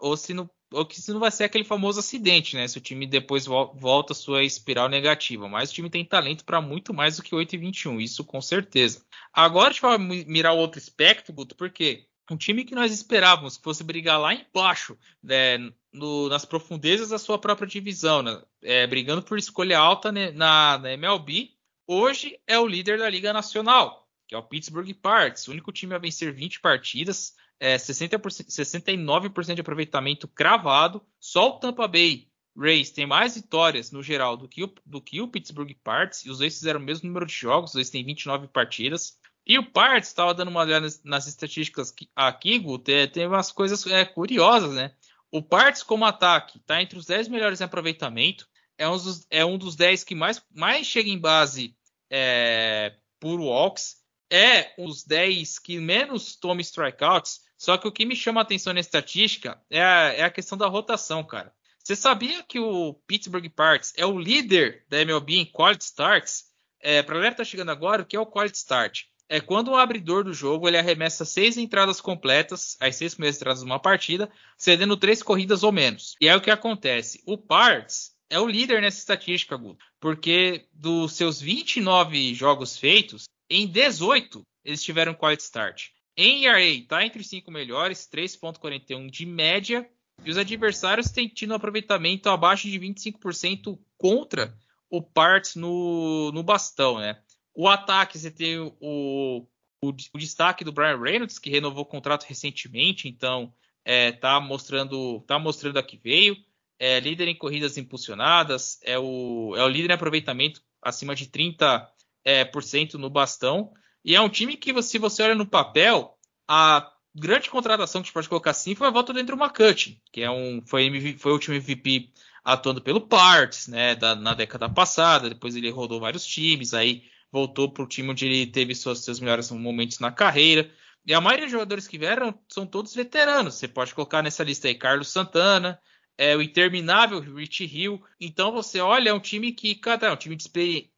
[0.00, 2.66] ou se não ou que se não vai ser aquele famoso acidente, né?
[2.66, 5.48] Se o time depois volta à sua espiral negativa.
[5.48, 8.40] Mas o time tem talento para muito mais do que 8 e 21, isso com
[8.40, 9.04] certeza.
[9.32, 13.62] Agora a gente vai mirar outro aspecto, Guto, porque um time que nós esperávamos que
[13.62, 15.58] fosse brigar lá embaixo, né,
[15.92, 20.78] no, nas profundezas da sua própria divisão, né, é, brigando por escolha alta né, na,
[20.78, 21.54] na MLB,
[21.86, 25.94] Hoje é o líder da Liga Nacional, que é o Pittsburgh Pirates, o único time
[25.94, 31.04] a vencer 20 partidas, é 60%, 69% de aproveitamento cravado.
[31.20, 35.20] Só o Tampa Bay Rays tem mais vitórias no geral do que o, do que
[35.20, 38.04] o Pittsburgh Pirates, e os dois fizeram o mesmo número de jogos, os dois têm
[38.04, 39.18] 29 partidas.
[39.46, 43.86] E o Pirates estava dando uma olhada nas, nas estatísticas aqui, Gu, tem, umas coisas
[43.86, 44.94] é, curiosas, né?
[45.30, 49.44] O Pirates como ataque está entre os 10 melhores em aproveitamento, é um dos, é
[49.44, 51.76] um dos 10 que mais, mais chega em base
[52.10, 54.03] é, por walks.
[54.34, 57.44] É um dos 10 que menos toma strikeouts.
[57.56, 60.58] Só que o que me chama a atenção na estatística é a, é a questão
[60.58, 61.54] da rotação, cara.
[61.78, 66.46] Você sabia que o Pittsburgh Pirates é o líder da MLB em quality starts?
[66.80, 69.02] É, para galera que tá chegando agora, o que é o quality start?
[69.28, 73.60] É quando o abridor do jogo ele arremessa seis entradas completas, as seis primeiras entradas
[73.60, 76.16] de uma partida, cedendo três corridas ou menos.
[76.20, 77.22] E é o que acontece.
[77.24, 83.66] O Pirates é o líder nessa estatística, Guto, porque dos seus 29 jogos feitos, em
[83.66, 85.88] 18 eles tiveram quality start.
[86.16, 89.88] Em ERA, está entre os cinco melhores, 3.41 de média,
[90.24, 94.56] e os adversários têm tido um aproveitamento abaixo de 25% contra
[94.88, 97.20] o Parts no, no bastão, né?
[97.52, 99.46] O ataque, você tem o, o,
[99.82, 103.52] o, destaque do Brian Reynolds, que renovou o contrato recentemente, então
[103.84, 106.36] é, tá mostrando tá mostrando a que veio
[106.78, 111.88] é líder em corridas impulsionadas, é o, é o líder em aproveitamento acima de 30%
[112.24, 113.72] é, por cento no bastão.
[114.04, 116.16] E é um time que, se você olha no papel,
[116.48, 119.94] a grande contratação que a gente pode colocar assim foi a volta do Andrew McCutcheon,
[120.12, 122.10] que é um, foi, foi o último MVP
[122.44, 125.28] atuando pelo Parts, né, da, na década passada.
[125.28, 129.18] Depois ele rodou vários times, aí voltou para o time onde ele teve seus, seus
[129.20, 130.70] melhores momentos na carreira.
[131.06, 133.54] E a maioria dos jogadores que vieram são todos veteranos.
[133.54, 135.78] Você pode colocar nessa lista aí Carlos Santana,
[136.16, 138.02] é, o interminável Rich Hill.
[138.20, 140.90] Então você olha, é um time que, cada é um time de,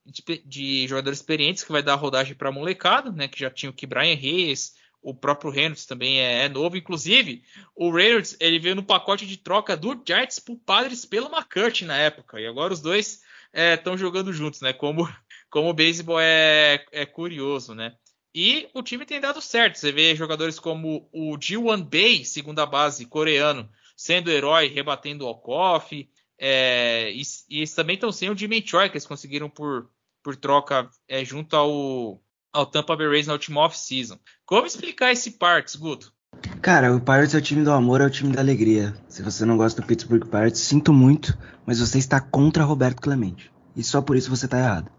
[0.45, 3.29] de jogadores experientes que vai dar rodagem para molecada, né?
[3.29, 6.77] Que já tinha o que Brian Reis, o próprio Reynolds também é, é, novo.
[6.77, 7.43] Inclusive,
[7.75, 11.97] o Reynolds ele veio no pacote de troca do Giants pro Padres pelo McCurdy na
[11.97, 12.41] época.
[12.41, 14.73] E agora os dois estão é, jogando juntos, né?
[14.73, 15.09] Como,
[15.49, 17.95] como o beisebol é, é curioso, né?
[18.35, 19.79] E o time tem dado certo.
[19.79, 26.09] Você vê jogadores como o Ji-Wan Bei, segunda base coreano, sendo herói, rebatendo o Alcoff.
[26.39, 29.89] É, e, e, eles também estão sem o Jimmy Choi, que eles conseguiram por,
[30.23, 32.21] por troca é, junto ao,
[32.53, 34.19] ao Tampa Bay Rays na última off-season.
[34.45, 36.15] Como explicar esse Parts, Guto?
[36.61, 38.95] Cara, o Pirates é o time do amor, é o time da alegria.
[39.09, 43.51] Se você não gosta do Pittsburgh Pirates, sinto muito, mas você está contra Roberto Clemente.
[43.75, 44.91] E só por isso você está errado.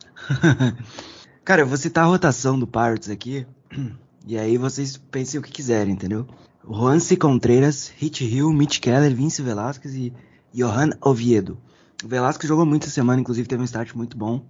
[1.45, 3.45] Cara, eu vou citar a rotação do Pirates aqui.
[4.29, 6.27] E aí vocês pensem o que quiserem, entendeu?
[6.69, 10.13] Juancy Contreras, Hit Hill, Mitch Keller, Vince Velasquez e
[10.53, 11.57] Johan Oviedo.
[12.03, 14.43] O Velasquez jogou muito essa semana, inclusive teve um start muito bom.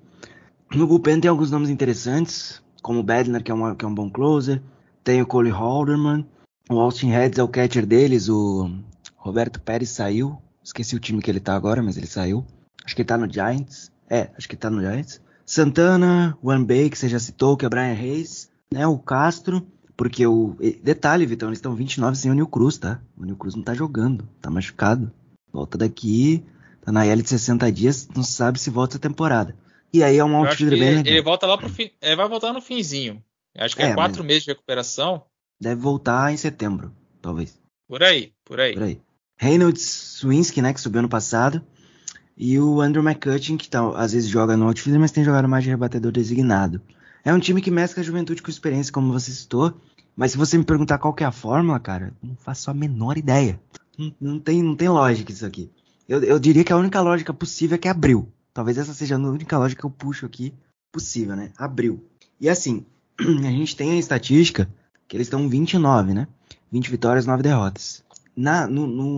[0.74, 3.94] No bullpen tem alguns nomes interessantes, como o Badner, que é, uma, que é um
[3.94, 4.62] bom closer.
[5.04, 6.26] Tem o Cole Halderman.
[6.70, 8.30] O Austin Heads é o catcher deles.
[8.30, 8.70] O
[9.16, 10.42] Roberto Pérez saiu.
[10.64, 12.44] Esqueci o time que ele tá agora, mas ele saiu.
[12.84, 13.92] Acho que ele tá no Giants.
[14.10, 15.22] É, acho que tá no Giants.
[15.46, 18.86] Santana, One Bay, que você já citou, que é o Brian Reis, né?
[18.86, 19.66] O Castro,
[19.98, 20.56] porque o.
[20.84, 23.02] Detalhe, Vitão, eles estão 29 sem o Nil Cruz, tá?
[23.18, 25.12] O Nil Cruz não tá jogando, tá machucado.
[25.52, 26.44] Volta daqui,
[26.82, 29.56] tá na L de 60 dias, não sabe se volta a temporada.
[29.92, 31.14] E aí é um outfielder bem legal.
[31.14, 31.90] Ele volta lá pro fim.
[32.00, 33.24] Ele vai voltar no finzinho.
[33.58, 35.24] Acho que é, é quatro meses de recuperação.
[35.60, 37.60] Deve voltar em setembro, talvez.
[37.88, 38.74] Por aí, por aí.
[38.74, 39.02] Por aí.
[39.36, 41.64] Reynolds Swinsky, né, que subiu ano passado.
[42.36, 45.64] E o Andrew McCutcheon, que tá, às vezes joga no outfield, mas tem jogado mais
[45.64, 46.80] de rebatedor designado.
[47.28, 49.74] É um time que mescla juventude com experiência, como você citou.
[50.16, 53.60] Mas se você me perguntar qual é a fórmula, cara, não faço a menor ideia.
[53.98, 55.70] Não, não tem, não tem lógica isso aqui.
[56.08, 58.32] Eu, eu, diria que a única lógica possível é que abriu.
[58.54, 60.54] Talvez essa seja a única lógica que eu puxo aqui
[60.90, 61.52] possível, né?
[61.58, 62.02] Abriu.
[62.40, 62.86] E assim,
[63.20, 64.70] a gente tem a estatística
[65.06, 66.30] que eles estão 29, né?
[66.72, 68.06] 20 vitórias, 9 derrotas.
[68.34, 69.18] Na, no, no,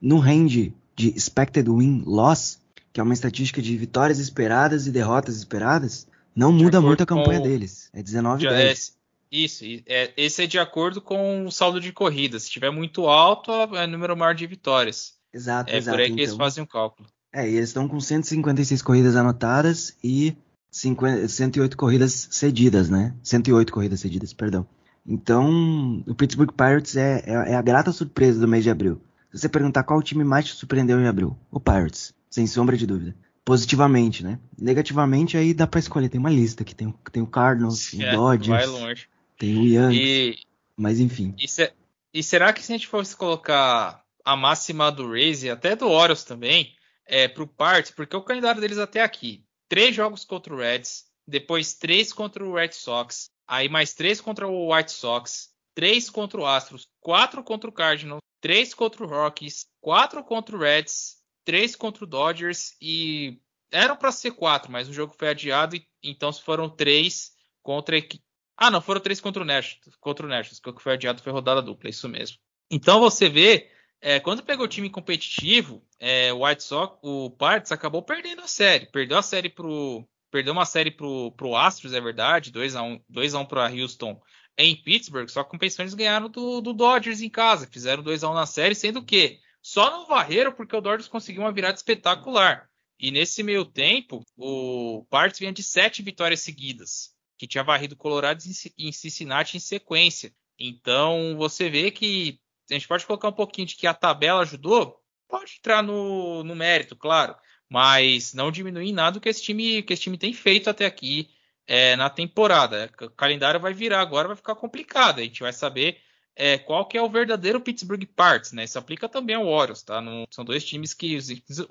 [0.00, 2.58] no range de expected win loss,
[2.90, 7.40] que é uma estatística de vitórias esperadas e derrotas esperadas, não muda muito a campanha
[7.40, 7.46] com...
[7.46, 7.90] deles.
[7.92, 8.88] É 19 e 10.
[8.88, 12.38] É, isso, é, esse é de acordo com o saldo de corrida.
[12.38, 15.14] Se tiver muito alto, é número maior de vitórias.
[15.32, 15.96] Exato, é exato.
[15.96, 17.08] por aí que então, eles fazem o cálculo.
[17.32, 20.36] É, e eles estão com 156 corridas anotadas e
[20.70, 23.14] 50, 108 corridas cedidas, né?
[23.22, 24.66] 108 corridas cedidas, perdão.
[25.06, 29.00] Então, o Pittsburgh Pirates é, é, é a grata surpresa do mês de abril.
[29.32, 32.86] Se você perguntar qual time mais te surpreendeu em abril, o Pirates, sem sombra de
[32.86, 33.16] dúvida.
[33.44, 34.38] Positivamente, né?
[34.58, 36.08] Negativamente, aí dá para escolher.
[36.08, 39.06] Tem uma lista que tem, tem o Cardinals, é, o Dodgers,
[39.38, 40.38] tem o Yankees, e,
[40.76, 41.34] mas enfim.
[41.38, 41.72] E, se,
[42.12, 45.88] e, será que se a gente fosse colocar a máxima do Raze e até do
[45.88, 46.74] Orioles também,
[47.06, 51.74] é, pro Pirates, porque o calendário deles até aqui, três jogos contra o Reds, depois
[51.74, 56.46] três contra o Red Sox, aí mais três contra o White Sox, três contra o
[56.46, 62.04] Astros, quatro contra o Cardinals, três contra o Rockies, quatro contra o Reds, três contra
[62.04, 67.32] o Dodgers e eram para ser quatro, mas o jogo foi adiado, então foram três
[67.62, 68.24] contra a equipe.
[68.56, 71.60] Ah, não, foram três contra o Nationals, contra o Nationals, que foi adiado foi rodada
[71.60, 72.38] dupla, isso mesmo.
[72.70, 73.68] Então você vê,
[74.00, 78.48] é, quando pegou o time competitivo, é, o White Sox, o Pirates acabou perdendo a
[78.48, 82.82] série, perdeu a série pro, perdeu uma série pro, pro Astros, é verdade, 2 a
[82.82, 84.20] 1, 2 a 1 para Houston
[84.56, 88.34] em Pittsburgh, só que eles ganharam do, do, Dodgers em casa, fizeram 2 a 1
[88.34, 92.68] na série, sendo que só não varreram porque o Dodgers conseguiu uma virada espetacular.
[93.00, 98.42] E nesse meio tempo, o Pirates vinha de sete vitórias seguidas, que tinha varrido Colorado
[98.78, 100.34] em Cincinnati em sequência.
[100.58, 102.38] Então você vê que
[102.70, 106.54] a gente pode colocar um pouquinho de que a tabela ajudou, pode entrar no, no
[106.54, 107.34] mérito, claro,
[107.66, 110.84] mas não diminui em nada o que esse time, que esse time tem feito até
[110.84, 111.30] aqui
[111.66, 112.90] é, na temporada.
[113.00, 115.20] O calendário vai virar agora, vai ficar complicado.
[115.20, 116.02] A gente vai saber
[116.36, 118.64] é, qual que é o verdadeiro Pittsburgh Parts, né?
[118.64, 120.00] Isso aplica também ao Orioles, tá?
[120.00, 121.18] No, são dois times que,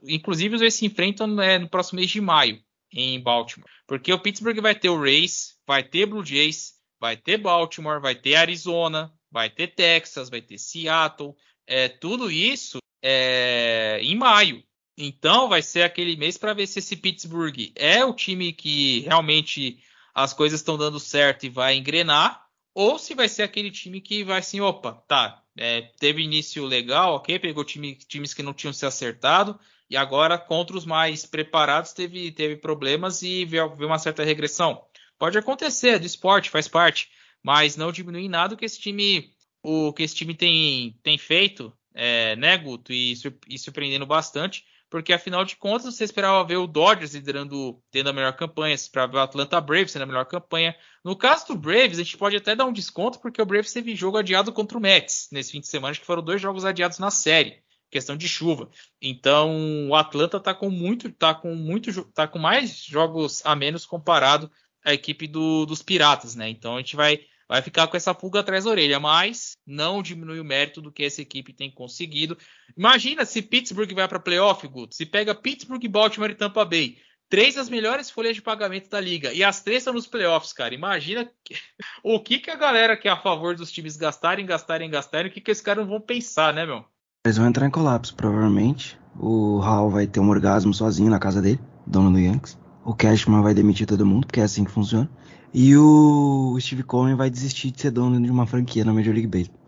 [0.07, 2.61] inclusive, dois se enfrentam né, no próximo mês de maio
[2.91, 7.37] em Baltimore, porque o Pittsburgh vai ter o Rays, vai ter Blue Jays, vai ter
[7.37, 11.35] Baltimore, vai ter Arizona, vai ter Texas, vai ter Seattle,
[11.65, 14.63] é, tudo isso é, em maio.
[14.97, 19.83] Então vai ser aquele mês para ver se esse Pittsburgh é o time que realmente
[20.13, 24.23] as coisas estão dando certo e vai engrenar, ou se vai ser aquele time que
[24.23, 28.73] vai assim, opa, tá, é, teve início legal, ok, pegou time, times que não tinham
[28.73, 29.59] se acertado,
[29.89, 34.83] e agora contra os mais preparados teve, teve problemas e viu uma certa regressão.
[35.19, 37.11] Pode acontecer, é do esporte, faz parte,
[37.43, 41.71] mas não diminui nada o que esse time, o que esse time tem, tem feito,
[41.93, 43.13] é, né, Guto, e,
[43.47, 48.13] e surpreendendo bastante porque afinal de contas você esperava ver o Dodgers liderando, tendo a
[48.13, 50.75] melhor campanha, você esperava ver o Atlanta Braves tendo a melhor campanha.
[51.03, 53.95] No caso do Braves, a gente pode até dar um desconto, porque o Braves teve
[53.95, 57.09] jogo adiado contra o Mets nesse fim de semana, que foram dois jogos adiados na
[57.09, 58.69] série, questão de chuva.
[59.01, 63.87] Então o Atlanta está com muito, tá com muito, tá com mais jogos a menos
[63.87, 64.51] comparado
[64.85, 66.49] à equipe do, dos Piratas, né?
[66.49, 70.39] Então a gente vai vai ficar com essa pulga atrás da orelha, mas não diminui
[70.39, 72.37] o mérito do que essa equipe tem conseguido.
[72.77, 76.97] Imagina se Pittsburgh vai para playoff, Guto, se pega Pittsburgh, Baltimore e Tampa Bay,
[77.29, 80.73] três das melhores folhas de pagamento da liga e as três estão nos playoffs, cara.
[80.73, 81.55] Imagina que...
[82.03, 85.33] o que, que a galera que é a favor dos times gastarem, gastarem, gastarem, o
[85.33, 86.85] que, que esses caras vão pensar, né, meu?
[87.25, 88.99] Eles vão entrar em colapso, provavelmente.
[89.17, 92.57] O Hall vai ter um orgasmo sozinho na casa dele, dono do Yankees.
[92.83, 95.09] O Cashman vai demitir todo mundo, porque é assim que funciona.
[95.53, 99.27] E o Steve Cohen vai desistir de ser dono de uma franquia na Major League
[99.27, 99.59] Baseball.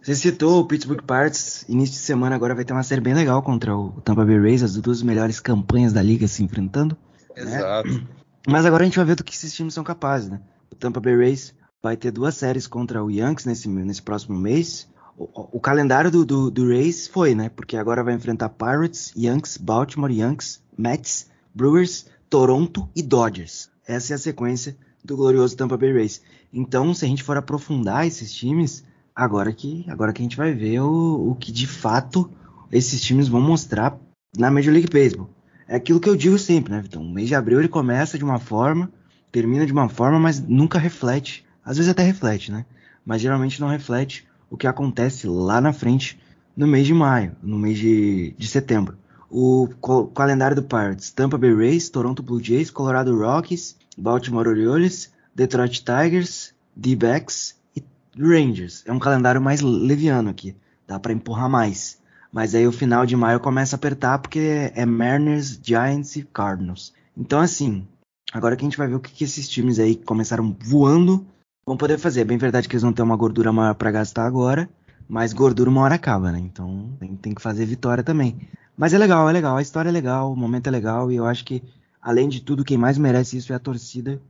[0.00, 3.42] Você citou o Pittsburgh Pirates, início de semana agora vai ter uma série bem legal
[3.42, 6.96] contra o Tampa Bay Rays, as duas melhores campanhas da liga se enfrentando.
[7.36, 7.42] Né?
[7.42, 7.88] Exato.
[7.88, 8.06] Né?
[8.48, 10.40] Mas agora a gente vai ver do que esses times são capazes, né?
[10.70, 11.52] O Tampa Bay Rays
[11.82, 14.88] vai ter duas séries contra o Yankees nesse, nesse próximo mês.
[15.16, 17.48] O, o calendário do, do, do, Rays foi, né?
[17.48, 23.68] Porque agora vai enfrentar Pirates, Yankees, Baltimore, Yankees, Mets, Brewers, Toronto e Dodgers.
[23.88, 26.20] Essa é a sequência do glorioso Tampa Bay Rays.
[26.52, 28.84] Então, se a gente for aprofundar esses times,
[29.16, 32.30] agora que, agora que a gente vai ver o, o que de fato
[32.70, 33.98] esses times vão mostrar
[34.36, 35.30] na Major League Baseball.
[35.66, 38.24] É aquilo que eu digo sempre, né, Então, O mês de abril ele começa de
[38.24, 38.92] uma forma,
[39.32, 41.46] termina de uma forma, mas nunca reflete.
[41.64, 42.66] Às vezes até reflete, né?
[43.06, 46.20] Mas geralmente não reflete o que acontece lá na frente
[46.54, 48.98] no mês de maio, no mês de, de setembro.
[49.30, 49.68] O
[50.14, 56.54] calendário do Pirates: Tampa Bay Rays, Toronto Blue Jays, Colorado Rockies, Baltimore Orioles, Detroit Tigers,
[56.74, 57.82] D-backs e
[58.18, 58.82] Rangers.
[58.86, 60.56] É um calendário mais leviano aqui,
[60.86, 61.98] dá para empurrar mais.
[62.32, 66.92] Mas aí o final de maio começa a apertar porque é Mariners, Giants e Cardinals.
[67.16, 67.86] Então assim,
[68.32, 71.26] agora que a gente vai ver o que, que esses times aí que começaram voando
[71.66, 72.20] vão poder fazer.
[72.20, 74.68] É bem verdade que eles vão ter uma gordura maior para gastar agora,
[75.08, 76.38] mas gordura uma hora acaba, né?
[76.38, 78.38] Então tem, tem que fazer vitória também.
[78.78, 81.26] Mas é legal, é legal, a história é legal, o momento é legal e eu
[81.26, 81.64] acho que
[82.00, 84.22] além de tudo, quem mais merece isso é a torcida,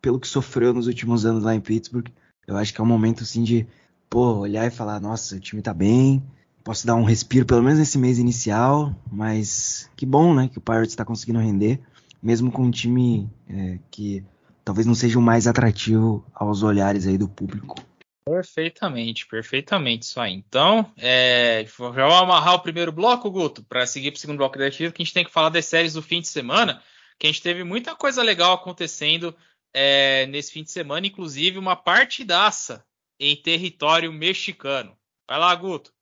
[0.00, 2.08] pelo que sofreu nos últimos anos lá em Pittsburgh.
[2.44, 3.64] Eu acho que é um momento assim de,
[4.10, 6.20] pô, olhar e falar, nossa, o time tá bem,
[6.64, 10.60] posso dar um respiro pelo menos nesse mês inicial, mas que bom, né, que o
[10.60, 11.78] Pirates está conseguindo render,
[12.20, 14.24] mesmo com um time é, que
[14.64, 17.76] talvez não seja o mais atrativo aos olhares aí do público.
[18.24, 20.32] Perfeitamente, perfeitamente isso aí.
[20.32, 24.58] Então, é, já vou amarrar o primeiro bloco, Guto, para seguir para o segundo bloco
[24.58, 26.82] da que a gente tem que falar das séries do fim de semana
[27.18, 29.32] que a gente teve muita coisa legal acontecendo
[29.72, 32.84] é, nesse fim de semana, inclusive uma partidaça
[33.18, 34.98] em território mexicano.
[35.28, 35.92] Vai lá, Guto.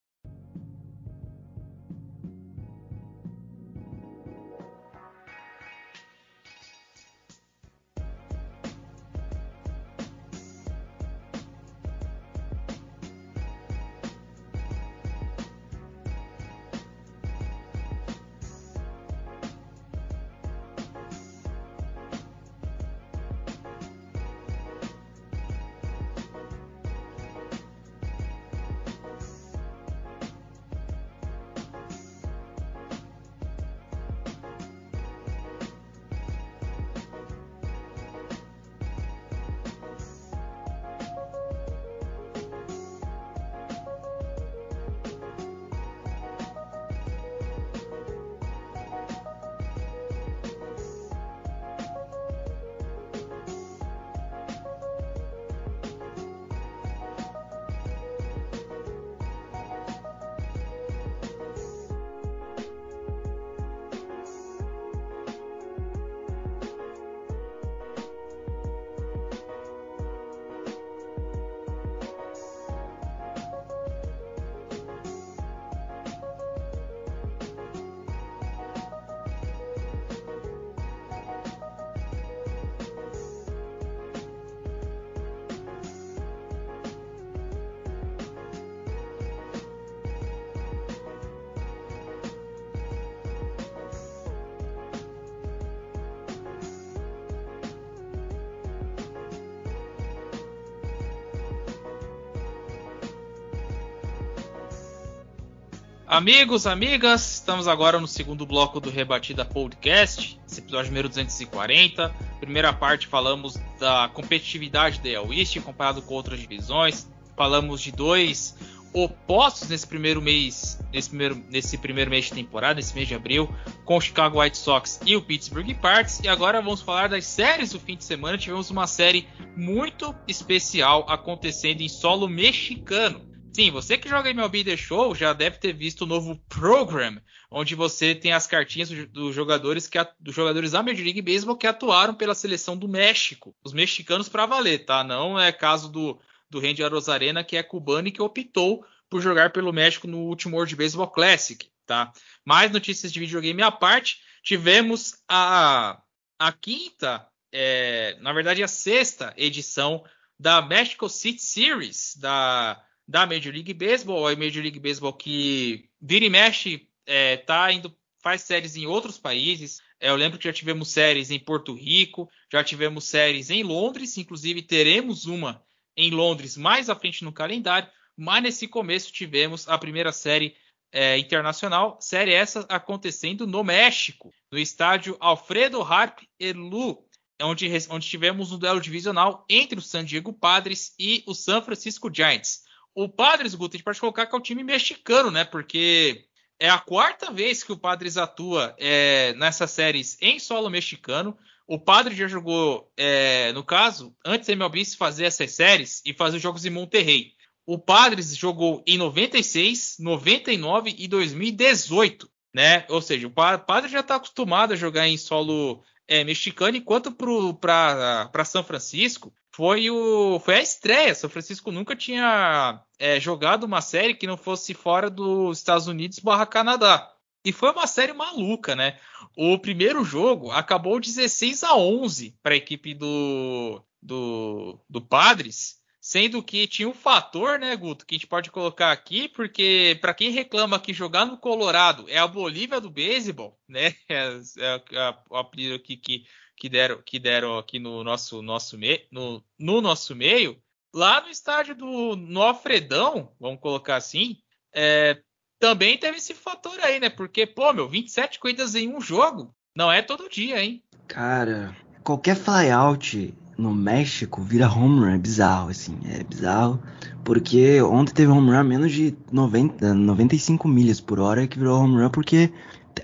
[106.10, 112.12] Amigos, amigas, estamos agora no segundo bloco do Rebatida Podcast, esse episódio número 240.
[112.40, 117.08] Primeira parte falamos da competitividade da El East comparado com outras divisões.
[117.36, 118.56] Falamos de dois
[118.92, 123.48] opostos nesse primeiro mês, nesse primeiro, nesse primeiro mês de temporada, nesse mês de abril,
[123.84, 126.18] com o Chicago White Sox e o Pittsburgh Pirates.
[126.24, 128.36] E agora vamos falar das séries do fim de semana.
[128.36, 133.29] Tivemos uma série muito especial acontecendo em solo mexicano.
[133.52, 137.20] Sim, você que joga MLB The Show já deve ter visto o novo Program,
[137.50, 141.66] onde você tem as cartinhas dos jogadores que dos jogadores da Major League Baseball que
[141.66, 145.02] atuaram pela seleção do México, os mexicanos para valer, tá?
[145.02, 149.52] Não é caso do do Randy Arozarena, que é cubano e que optou por jogar
[149.52, 152.12] pelo México no último World Baseball Classic, tá?
[152.44, 156.00] Mais notícias de videogame à parte, tivemos a,
[156.38, 160.04] a quinta, é, na verdade a sexta edição
[160.38, 162.80] da Mexico City Series, da
[163.10, 167.92] da Major League Baseball, a Major League Baseball que vira e mexe, é, tá indo,
[168.22, 169.80] faz séries em outros países.
[169.98, 174.16] É, eu lembro que já tivemos séries em Porto Rico, já tivemos séries em Londres,
[174.16, 175.60] inclusive teremos uma
[175.96, 180.54] em Londres mais à frente no calendário, mas nesse começo tivemos a primeira série
[180.92, 187.04] é, internacional, série essa acontecendo no México, no estádio Alfredo Harp Elu,
[187.42, 192.08] onde, onde tivemos um duelo divisional entre o San Diego Padres e o San Francisco
[192.14, 192.69] Giants.
[192.94, 195.44] O Padres, Guto, a gente pode colocar que é o time mexicano, né?
[195.44, 196.24] Porque
[196.58, 201.36] é a quarta vez que o Padres atua é, nessas séries em solo mexicano.
[201.66, 206.36] O Padres já jogou, é, no caso, antes da MLB fazer essas séries e fazer
[206.36, 207.32] os jogos em Monterrey.
[207.64, 212.84] O Padres jogou em 96, 99 e 2018, né?
[212.88, 218.44] Ou seja, o Padres já está acostumado a jogar em solo é, mexicano, enquanto para
[218.44, 221.14] São Francisco foi, o, foi a estreia.
[221.14, 226.18] São Francisco nunca tinha é, jogado uma série que não fosse fora dos Estados Unidos
[226.18, 227.12] barra Canadá.
[227.44, 228.98] E foi uma série maluca, né?
[229.36, 236.42] O primeiro jogo acabou 16 a 11 para a equipe do, do, do Padres, sendo
[236.42, 240.30] que tinha um fator, né, Guto, que a gente pode colocar aqui, porque para quem
[240.30, 243.94] reclama que jogar no Colorado é a Bolívia do beisebol, né?
[244.08, 246.24] É, é, aqui que que
[246.68, 248.76] deram, que deram aqui no nosso, nosso
[249.10, 250.60] no, no nosso meio,
[250.94, 254.38] lá no estádio do no Alfredão, vamos colocar assim,
[254.74, 255.20] é,
[255.58, 257.08] também teve esse fator aí, né?
[257.08, 260.82] Porque, pô, meu, 27 corridas em um jogo não é todo dia, hein?
[261.06, 266.82] Cara, qualquer flyout no México vira home run, é bizarro, assim, é bizarro.
[267.24, 272.00] Porque ontem teve home run menos de 90, 95 milhas por hora que virou home
[272.00, 272.50] run porque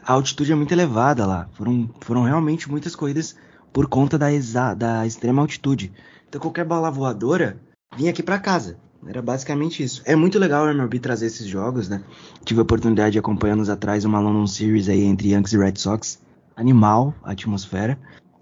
[0.02, 1.48] a altitude é muito elevada lá.
[1.52, 3.36] Foram, foram realmente muitas corridas
[3.76, 5.92] por conta da, exa, da extrema altitude.
[6.26, 7.60] Então qualquer bola voadora
[7.94, 8.78] vinha aqui para casa.
[9.06, 10.00] Era basicamente isso.
[10.06, 12.02] É muito legal o MLB trazer esses jogos, né?
[12.42, 15.74] Tive a oportunidade de acompanhar anos atrás uma London Series aí entre Yankees e Red
[15.76, 16.18] Sox.
[16.56, 17.98] Animal a atmosfera.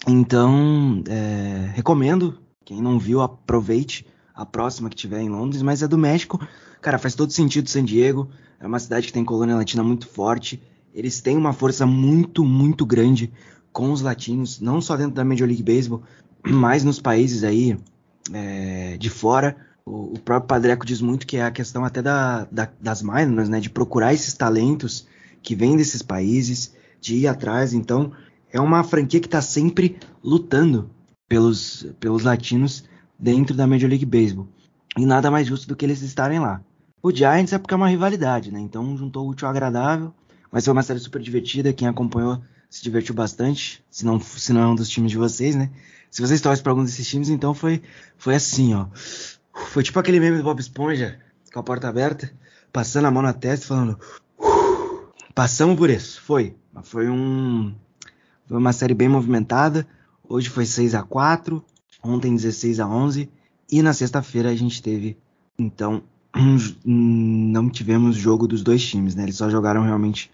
[0.06, 2.38] Então, é, recomendo.
[2.64, 5.62] Quem não viu, aproveite a próxima que tiver em Londres.
[5.62, 6.38] Mas é do México.
[6.80, 8.28] Cara, faz todo sentido San Diego.
[8.60, 10.62] É uma cidade que tem colônia latina muito forte.
[10.94, 13.32] Eles têm uma força muito, muito grande
[13.74, 16.02] com os latinos, não só dentro da Major League Baseball,
[16.46, 17.76] mas nos países aí
[18.32, 19.56] é, de fora.
[19.84, 23.50] O, o, próprio Padreco diz muito que é a questão até da, da, das minors,
[23.50, 25.06] né, de procurar esses talentos
[25.42, 27.74] que vêm desses países, de ir atrás.
[27.74, 28.12] Então,
[28.50, 30.88] é uma franquia que está sempre lutando
[31.28, 32.84] pelos, pelos latinos
[33.18, 34.48] dentro da Major League Baseball.
[34.96, 36.62] E nada mais justo do que eles estarem lá.
[37.02, 38.60] O Giants é porque é uma rivalidade, né?
[38.60, 40.14] Então juntou o útil ao agradável.
[40.50, 41.72] Mas foi uma série super divertida.
[41.72, 42.40] Quem acompanhou
[42.74, 45.70] se divertiu bastante, se não, se não é um dos times de vocês, né?
[46.10, 47.80] Se vocês torcem para algum desses times, então foi,
[48.18, 48.88] foi assim, ó.
[49.68, 51.20] Foi tipo aquele meme do Bob Esponja,
[51.52, 52.32] com a porta aberta,
[52.72, 53.96] passando a mão na testa, falando.
[55.36, 56.56] Passamos por isso, foi.
[56.82, 57.72] Foi um.
[58.48, 59.86] Foi uma série bem movimentada.
[60.28, 61.64] Hoje foi 6 a 4
[62.02, 63.30] ontem 16 a 11
[63.70, 65.16] e na sexta-feira a gente teve,
[65.56, 66.02] então,
[66.84, 69.22] não tivemos jogo dos dois times, né?
[69.22, 70.28] Eles só jogaram realmente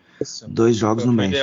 [0.48, 1.36] dois jogos no México.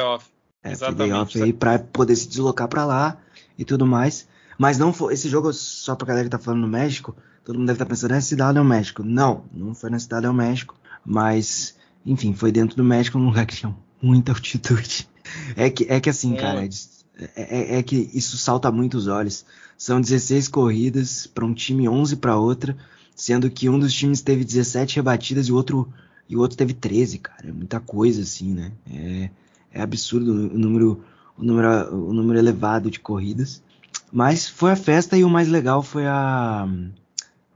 [0.63, 1.41] É, Exatamente.
[1.41, 3.17] aí para poder se deslocar para lá
[3.57, 4.27] e tudo mais.
[4.57, 7.67] Mas não foi esse jogo só pra galera que tá falando no México, todo mundo
[7.67, 9.03] deve estar tá pensando, é cidade é o México.
[9.03, 13.25] Não, não foi na cidade é o México, mas enfim, foi dentro do México num
[13.25, 15.07] lugar que tinha muita altitude.
[15.55, 16.37] É que é que assim, é.
[16.37, 19.45] cara, é, é, é, que isso salta muito os olhos.
[19.77, 22.75] São 16 corridas para um time, 11 para outra,
[23.15, 25.91] sendo que um dos times teve 17 rebatidas e o outro
[26.29, 27.49] e o outro teve 13, cara.
[27.49, 28.71] É muita coisa assim, né?
[28.89, 29.29] É,
[29.71, 31.03] é absurdo o número,
[31.37, 33.63] o número, o número elevado de corridas.
[34.11, 36.67] Mas foi a festa e o mais legal foi a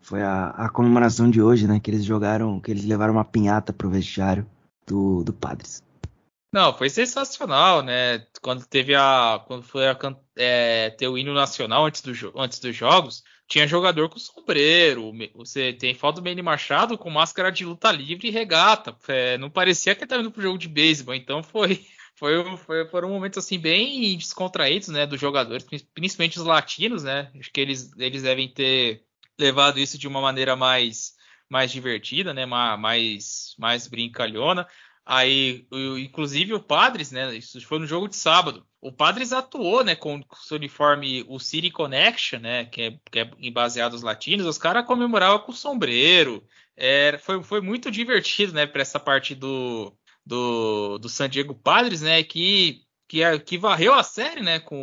[0.01, 1.79] foi a, a comemoração de hoje, né?
[1.79, 4.45] Que eles jogaram, que eles levaram uma pinhata pro vestiário
[4.85, 5.81] do, do Padres.
[6.53, 8.25] Não, foi sensacional, né?
[8.41, 9.41] Quando teve a.
[9.47, 9.97] Quando foi a,
[10.35, 15.13] é, ter o hino nacional antes, do, antes dos jogos, tinha jogador com sombreiro.
[15.35, 18.93] Você tem foto do Manny Machado com máscara de luta livre e regata.
[19.07, 21.15] É, não parecia que ele estava indo pro jogo de beisebol.
[21.15, 21.85] Então foi,
[22.21, 25.07] foi, foi, foram momentos assim bem descontraídos, né?
[25.07, 27.31] Dos jogadores, principalmente os latinos, né?
[27.39, 29.03] Acho que eles, eles devem ter
[29.39, 31.15] levado isso de uma maneira mais,
[31.49, 32.45] mais divertida, né?
[32.45, 34.67] Mais, mais brincalhona.
[35.03, 35.65] Aí,
[35.99, 37.35] inclusive o Padres, né?
[37.35, 38.67] Isso foi no jogo de sábado.
[38.79, 43.19] O Padres atuou, né, com o seu uniforme, o City Connection, né, que é, que
[43.19, 44.45] é baseado nos latinos.
[44.45, 46.43] Os caras comemoravam com sombreiro.
[46.77, 49.95] É, foi, foi muito divertido, né, para essa parte do,
[50.25, 54.81] do, do San Diego Padres, né, que, que, que varreu a série, né, com,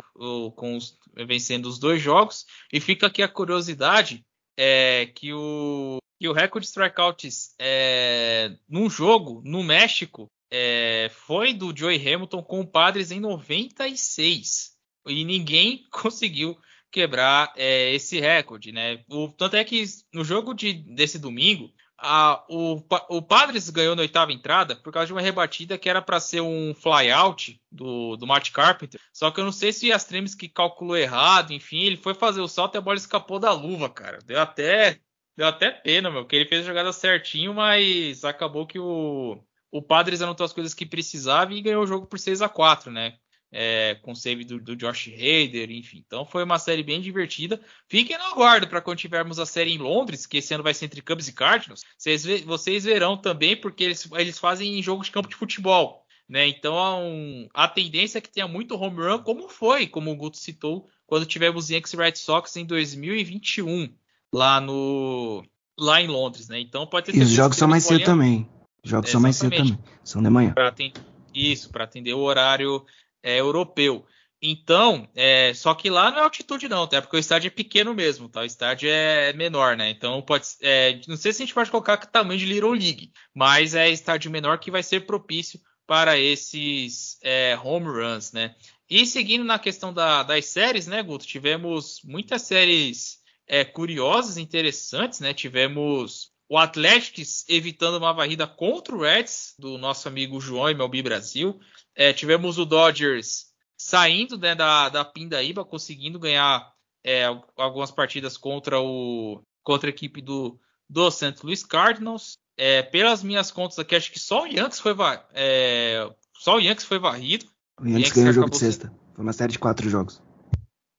[0.55, 2.45] com os, vencendo os dois jogos.
[2.71, 4.25] E fica aqui a curiosidade
[4.57, 11.53] é, que o e o recorde de strikeouts é, num jogo no México é, foi
[11.53, 14.71] do Joey Hamilton com o Padres em 96.
[15.07, 16.57] E ninguém conseguiu
[16.91, 19.03] quebrar é, esse recorde, né?
[19.09, 19.83] O, tanto é que
[20.13, 21.71] no jogo de, desse domingo,
[22.01, 26.01] a, o, o, Padres ganhou na oitava entrada por causa de uma rebatida que era
[26.01, 28.99] para ser um flyout do, do Matt Carpenter.
[29.13, 32.41] Só que eu não sei se as Tremes que calculou errado, enfim, ele foi fazer
[32.41, 34.19] o salto e a bola escapou da luva, cara.
[34.25, 34.99] Deu até
[35.39, 39.41] Deu até pena, meu, que ele fez a jogada certinho, mas acabou que o,
[39.71, 42.91] o Padres anotou as coisas que precisava e ganhou o jogo por 6 a 4
[42.91, 43.17] né?
[43.51, 46.03] É, com save do, do Josh Hader, enfim.
[46.05, 47.59] Então foi uma série bem divertida.
[47.87, 50.85] Fiquem no aguardo para quando tivermos a série em Londres, que esse ano vai ser
[50.85, 51.83] entre Cubs e Cardinals.
[51.97, 56.05] Vocês, vocês verão também, porque eles, eles fazem em jogo de campo de futebol.
[56.29, 56.47] Né?
[56.47, 60.15] Então a, um, a tendência é que tenha muito home run, como foi, como o
[60.15, 63.91] Guto citou, quando tivemos Yankees Red Sox em 2021
[64.31, 65.43] lá no
[65.77, 66.59] lá em Londres, né?
[66.59, 68.47] Então pode ter E os jogos são mais cedo também.
[68.83, 69.79] Os jogos é, são mais cedo também.
[70.03, 70.53] São de manhã.
[70.53, 71.01] Pra atender,
[71.33, 72.85] isso, para atender o horário
[73.23, 74.05] é, europeu.
[74.41, 77.01] Então, é, só que lá não é altitude não, tá?
[77.01, 78.41] Porque o estádio é pequeno mesmo, tá?
[78.41, 79.89] O estádio é menor, né?
[79.89, 83.75] Então pode, é, não sei se a gente pode colocar tamanho de Little League, mas
[83.75, 88.55] é estádio menor que vai ser propício para esses é, home runs, né?
[88.89, 91.27] E seguindo na questão da, das séries, né, Guto?
[91.27, 95.33] Tivemos muitas séries é, curiosas, interessantes, né?
[95.33, 101.03] Tivemos o Atlético evitando uma varrida contra o Reds, do nosso amigo João e Melbi
[101.03, 101.59] Brasil.
[101.95, 103.45] É, tivemos o Dodgers
[103.77, 106.73] saindo né, da, da Pindaíba, conseguindo ganhar
[107.03, 107.25] é,
[107.55, 111.35] algumas partidas contra, o, contra a equipe do, do St.
[111.43, 112.33] Louis Cardinals.
[112.57, 114.93] É, pelas minhas contas aqui, acho que só o Yankees foi,
[115.33, 117.45] é, só o Yankees foi varrido.
[117.79, 118.91] O Yankees, Yankees ganhou o jogo de sexta.
[119.13, 120.21] Foi uma série de quatro jogos.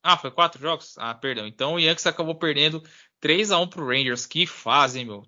[0.03, 0.97] Ah, foi quatro jogos?
[0.99, 1.47] Ah, perdão.
[1.47, 2.83] Então o Yankees acabou perdendo
[3.21, 4.27] 3 a 1 pro Rangers.
[4.27, 5.23] Que fazem, meu.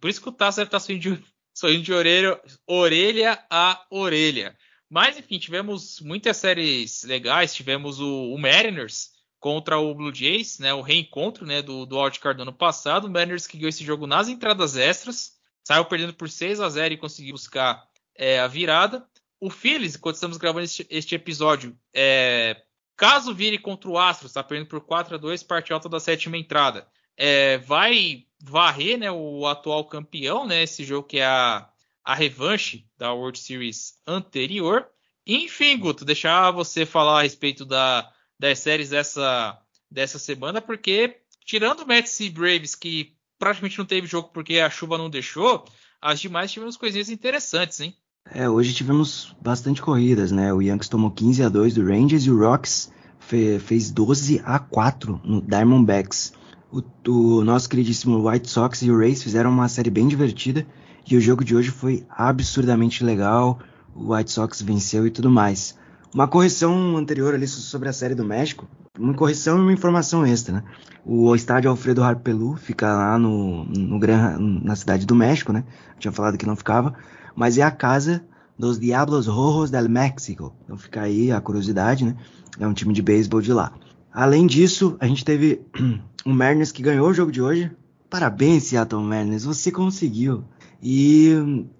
[0.00, 1.18] Por isso que o Tasso deve estar tá de,
[1.82, 4.56] de orelha, orelha a orelha.
[4.88, 7.54] Mas, enfim, tivemos muitas séries legais.
[7.54, 9.10] Tivemos o, o Mariners
[9.40, 10.72] contra o Blue Jays, né?
[10.72, 13.06] O reencontro né, do, do wildcard do ano passado.
[13.06, 15.32] O Mariners que ganhou esse jogo nas entradas extras.
[15.66, 17.84] Saiu perdendo por 6 a 0 e conseguiu buscar
[18.14, 19.06] é, a virada.
[19.40, 22.62] O Phillies, enquanto estamos gravando este, este episódio, é,
[22.96, 26.36] Caso vire contra o Astros, está perdendo por 4 a 2 parte alta da sétima
[26.36, 26.86] entrada.
[27.16, 31.68] É, vai varrer né, o atual campeão, né, esse jogo que é a,
[32.04, 34.88] a revanche da World Series anterior.
[35.26, 39.58] Enfim, Guto, deixar você falar a respeito da, das séries dessa,
[39.90, 44.70] dessa semana, porque tirando o Mets e Braves, que praticamente não teve jogo porque a
[44.70, 45.64] chuva não deixou,
[46.00, 47.96] as demais tivemos coisinhas interessantes, hein?
[48.32, 50.52] É, hoje tivemos bastante corridas, né?
[50.52, 54.58] O Yankees tomou 15 a 2 do Rangers e o Rocks fe fez 12 a
[54.58, 56.32] 4 no Diamondbacks.
[56.72, 60.66] O, o, nosso queridíssimo White Sox e o Rays fizeram uma série bem divertida
[61.08, 63.58] e o jogo de hoje foi absurdamente legal.
[63.94, 65.78] O White Sox venceu e tudo mais.
[66.12, 68.66] Uma correção anterior ali sobre a série do México,
[68.98, 70.64] uma correção e uma informação extra, né?
[71.04, 75.64] O estádio Alfredo Harpelu fica lá no, no Gran, na cidade do México, né?
[75.94, 76.94] Eu tinha falado que não ficava
[77.34, 78.24] mas é a casa
[78.58, 80.54] dos Diablos Rojos del México.
[80.64, 82.16] Então fica aí a curiosidade, né?
[82.58, 83.72] É um time de beisebol de lá.
[84.12, 85.62] Além disso, a gente teve
[86.24, 87.70] o Mariners que ganhou o jogo de hoje.
[88.08, 90.44] Parabéns, Seattle Mariners, você conseguiu.
[90.80, 91.32] E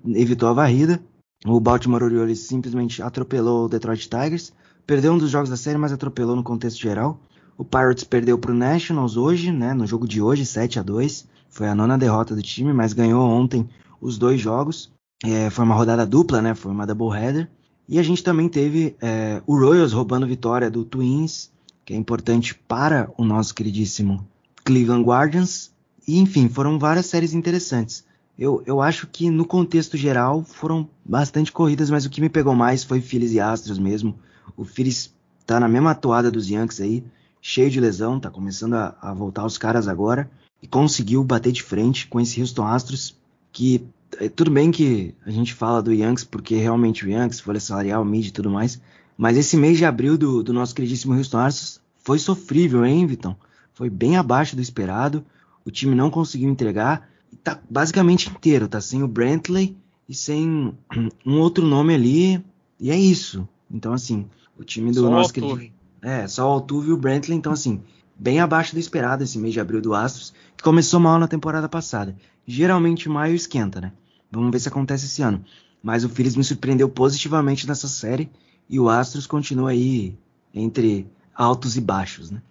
[0.07, 1.01] evitou a varrida.
[1.47, 4.53] O Baltimore Orioles simplesmente atropelou o Detroit Tigers.
[4.87, 7.21] Perdeu um dos jogos da série, mas atropelou no contexto geral.
[7.57, 11.29] O Pirates perdeu para o Nationals hoje, né, no jogo de hoje, 7 a 2
[11.49, 13.69] Foi a nona derrota do time, mas ganhou ontem
[14.01, 14.93] os dois jogos.
[15.23, 16.55] É, foi uma rodada dupla, né?
[16.55, 17.49] Foi uma doubleheader.
[17.89, 21.51] E a gente também teve é, o Royals roubando vitória do Twins,
[21.85, 24.27] que é importante para o nosso queridíssimo
[24.65, 25.71] Cleveland Guardians.
[26.07, 28.05] E enfim, foram várias séries interessantes.
[28.39, 32.55] Eu, eu acho que no contexto geral foram bastante corridas, mas o que me pegou
[32.55, 34.19] mais foi Phillies e Astros mesmo.
[34.57, 35.15] O Phillies
[35.47, 37.05] tá na mesma atuada dos Yankees aí,
[37.41, 40.29] cheio de lesão, tá começando a, a voltar os caras agora
[40.61, 43.17] e conseguiu bater de frente com esse Houston Astros
[43.53, 43.87] que
[44.35, 48.27] tudo bem que a gente fala do Yankees porque realmente o Yankees, folha salarial, mid
[48.27, 48.81] e tudo mais,
[49.17, 53.37] mas esse mês de abril do, do nosso queridíssimo Houston Astros foi sofrível, hein, Vitão?
[53.73, 55.25] Foi bem abaixo do esperado,
[55.65, 57.09] o time não conseguiu entregar,
[57.43, 59.77] tá basicamente inteiro, tá sem o Brantley
[60.09, 60.75] e sem
[61.25, 62.45] um outro nome ali,
[62.79, 63.49] e é isso.
[63.71, 64.27] Então, assim,
[64.59, 65.73] o time do só nosso querido.
[66.03, 67.81] É, só o Altuve e o Brantley, então, assim,
[68.15, 71.69] bem abaixo do esperado esse mês de abril do Astros, que começou mal na temporada
[71.69, 72.15] passada.
[72.47, 73.93] Geralmente maio esquenta, né?
[74.35, 75.45] Vamos ver se acontece esse ano.
[75.83, 78.31] Mas o Phillies me surpreendeu positivamente nessa série
[78.69, 80.17] e o Astros continua aí
[80.53, 82.43] entre altos e baixos, né?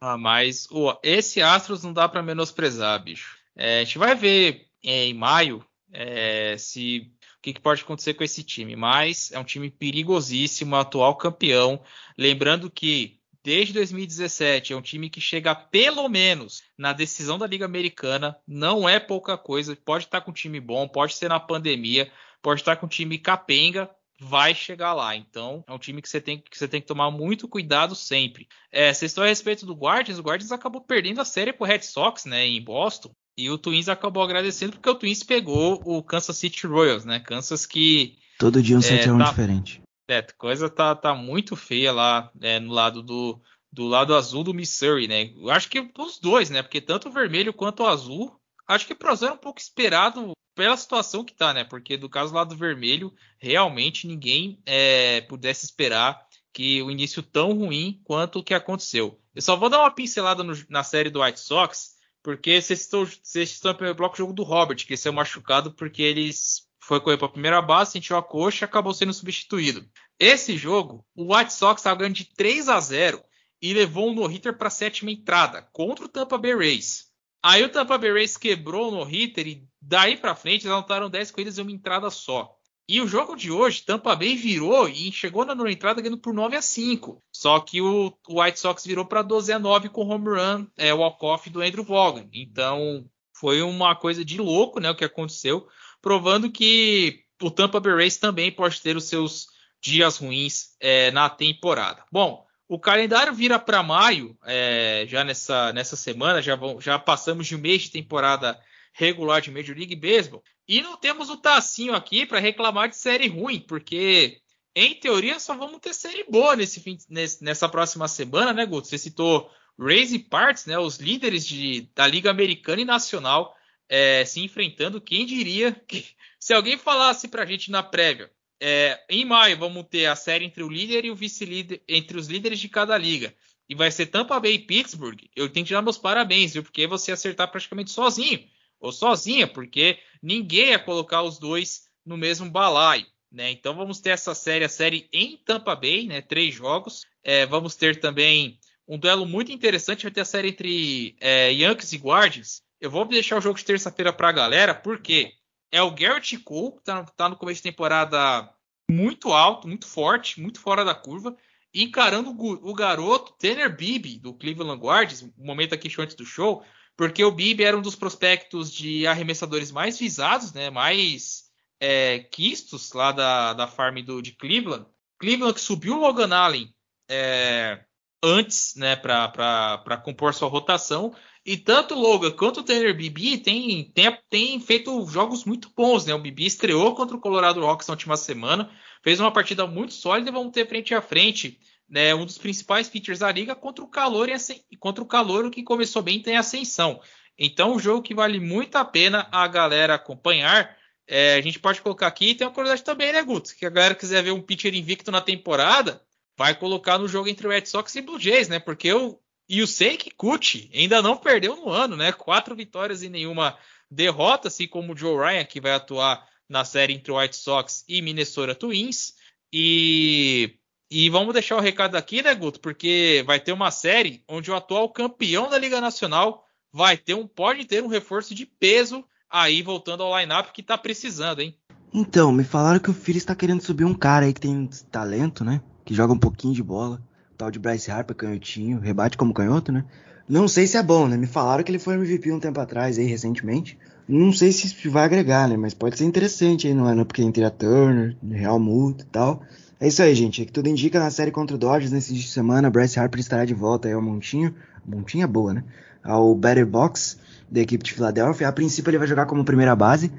[0.00, 0.68] Ah, mas
[1.02, 3.36] esse Astros não dá para menosprezar, bicho.
[3.54, 8.14] É, a gente vai ver é, em maio é, se o que, que, pode acontecer
[8.14, 8.74] com esse time.
[8.74, 11.80] Mas é um time perigosíssimo, atual campeão.
[12.16, 17.64] Lembrando que desde 2017 é um time que chega pelo menos na decisão da Liga
[17.64, 18.36] Americana.
[18.46, 19.76] Não é pouca coisa.
[19.76, 23.18] Pode estar com um time bom, pode ser na pandemia, pode estar com um time
[23.18, 23.90] capenga,
[24.20, 25.16] vai chegar lá.
[25.16, 28.48] Então, é um time que você tem que, você tem que tomar muito cuidado sempre.
[28.70, 31.82] É, vocês estão a respeito do Guardians, o Guardians acabou perdendo a série pro Red
[31.82, 33.12] Sox, né, em Boston.
[33.36, 37.18] E o Twins acabou agradecendo porque o Twins pegou o Kansas City Royals, né?
[37.18, 38.18] Kansas que.
[38.38, 39.82] Todo dia um 7 é, tá, diferente.
[40.08, 43.40] É, coisa tá, tá muito feia lá é, no lado do,
[43.70, 45.32] do lado azul do Missouri, né?
[45.36, 46.62] Eu acho que os dois, né?
[46.62, 48.36] Porque tanto o vermelho quanto o azul,
[48.66, 51.64] acho que pro era um pouco esperado pela situação que tá, né?
[51.64, 56.20] Porque do caso lá do vermelho, realmente ninguém é, pudesse esperar
[56.52, 59.18] que o início tão ruim quanto o que aconteceu.
[59.34, 63.06] Eu só vou dar uma pincelada no, na série do White Sox, porque vocês estão,
[63.06, 67.16] vocês estão no primeiro bloco jogo do Robert, que saiu machucado porque eles foi correr
[67.16, 69.88] para a primeira base, sentiu a coxa e acabou sendo substituído.
[70.18, 73.22] Esse jogo, o White Sox estava ganhando de 3 a 0
[73.60, 77.06] e levou um no-hitter para a sétima entrada contra o Tampa Bay Rays.
[77.40, 81.30] Aí o Tampa Bay Rays quebrou o no-hitter e daí para frente eles anotaram 10
[81.30, 82.52] corridas em uma entrada só.
[82.88, 86.34] E o jogo de hoje, Tampa Bay virou e chegou na nona entrada ganhando por
[86.34, 87.22] 9 a 5.
[87.32, 90.66] Só que o, o White Sox virou para 12 a 9 com o home run,
[90.76, 92.28] é, o walk-off do Andrew Vaughan.
[92.32, 95.66] Então foi uma coisa de louco né, o que aconteceu,
[96.02, 99.46] provando que o Tampa Bay Rays também pode ter os seus
[99.80, 102.04] dias ruins é, na temporada.
[102.12, 107.46] Bom, o calendário vira para maio, é, já nessa, nessa semana, já, vão, já passamos
[107.46, 108.58] de um mês de temporada
[108.92, 110.42] regular de Major League Baseball.
[110.68, 114.38] E não temos o Tacinho aqui para reclamar de série ruim, porque
[114.74, 118.88] em teoria só vamos ter série boa nesse fim, nesse, nessa próxima semana, né, Guto?
[118.88, 123.54] Você citou Rays e Parts, né, os líderes de, da Liga Americana e Nacional
[123.92, 125.02] é, se enfrentando.
[125.02, 126.06] Quem diria que
[126.40, 130.46] se alguém falasse para a gente na prévia, é, em maio vamos ter a série
[130.46, 133.34] entre o líder e o vice-líder, entre os líderes de cada liga.
[133.68, 135.20] E vai ser Tampa Bay e Pittsburgh.
[135.36, 136.62] Eu tenho que dar meus parabéns, viu?
[136.62, 138.42] Porque você acertar praticamente sozinho
[138.80, 143.06] ou sozinha, porque ninguém ia colocar os dois no mesmo balaio.
[143.30, 143.50] Né?
[143.50, 146.22] Então vamos ter essa série, a série em Tampa Bay, né?
[146.22, 147.04] três jogos.
[147.22, 151.92] É, vamos ter também um duelo muito interessante, vai ter a série entre é, Yankees
[151.92, 152.62] e Guardians.
[152.82, 155.32] Eu vou deixar o jogo de terça-feira para a galera, porque
[155.70, 158.52] é o Garrett Cole, que está tá no começo de temporada
[158.90, 161.36] muito alto, muito forte, muito fora da curva,
[161.72, 166.64] encarando o, o garoto Tanner Bibby, do Cleveland Guardians, um momento aqui antes do show,
[166.96, 171.44] porque o Bibi era um dos prospectos de arremessadores mais visados, né, mais
[171.78, 174.86] é, quistos lá da, da farm do, de Cleveland.
[175.20, 176.74] Cleveland que subiu o Logan Allen
[177.08, 177.84] é,
[178.20, 181.14] antes, né, para compor sua rotação.
[181.44, 186.06] E tanto o Logan quanto o Tanner Bibi tem, tem, tem feito jogos muito bons,
[186.06, 186.14] né?
[186.14, 188.70] O Bibi estreou contra o Colorado Rocks na última semana,
[189.02, 191.58] fez uma partida muito sólida e vamos ter frente a frente
[191.92, 195.62] né, um dos principais pitchers da liga contra o calor e contra o calor que
[195.62, 197.00] começou bem tem ascensão.
[197.38, 200.74] Então, um jogo que vale muito a pena a galera acompanhar.
[201.06, 203.54] É, a gente pode colocar aqui tem uma curiosidade também, né, Guto?
[203.54, 206.00] Que a galera quiser ver um pitcher invicto na temporada,
[206.38, 208.58] vai colocar no jogo entre o Red Sox e Blue Jays, né?
[208.58, 209.18] Porque o
[209.52, 212.12] Yusei Kikuchi ainda não perdeu no ano, né?
[212.12, 213.56] Quatro vitórias e nenhuma
[213.90, 217.84] derrota, assim como o Joe Ryan, que vai atuar na série entre o White Sox
[217.86, 219.14] e Minnesota Twins.
[219.52, 220.56] E
[220.94, 222.60] e vamos deixar o recado aqui, né, Guto?
[222.60, 227.26] Porque vai ter uma série onde o atual campeão da Liga Nacional vai ter um
[227.26, 231.56] pode ter um reforço de peso aí voltando ao lineup que tá precisando, hein?
[231.94, 235.44] Então, me falaram que o Phillies está querendo subir um cara aí que tem talento,
[235.44, 235.62] né?
[235.82, 237.02] Que joga um pouquinho de bola.
[237.42, 239.84] Tal de Bryce Harper, canhotinho, rebate como canhoto, né?
[240.28, 241.16] Não sei se é bom, né?
[241.16, 243.76] Me falaram que ele foi MVP um tempo atrás aí, recentemente.
[244.08, 245.56] Não sei se vai agregar, né?
[245.56, 249.42] Mas pode ser interessante aí no ano, porque entre a Turner, Real Muto e tal.
[249.80, 250.40] É isso aí, gente.
[250.40, 252.70] É que tudo indica na série contra o Dodgers nesse dia de semana.
[252.70, 254.54] Bryce Harper estará de volta aí ao Montinho.
[254.86, 255.64] Montinho é boa, né?
[256.00, 257.18] Ao Better Box
[257.50, 258.46] da equipe de Filadélfia.
[258.46, 260.12] A princípio ele vai jogar como primeira base,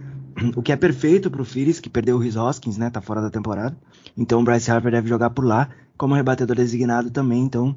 [0.56, 2.90] o que é perfeito pro Phillies, que perdeu o Rhys Hoskins, né?
[2.90, 3.78] Tá fora da temporada.
[4.18, 7.44] Então o Bryce Harper deve jogar por lá como rebatedor designado também.
[7.44, 7.76] Então,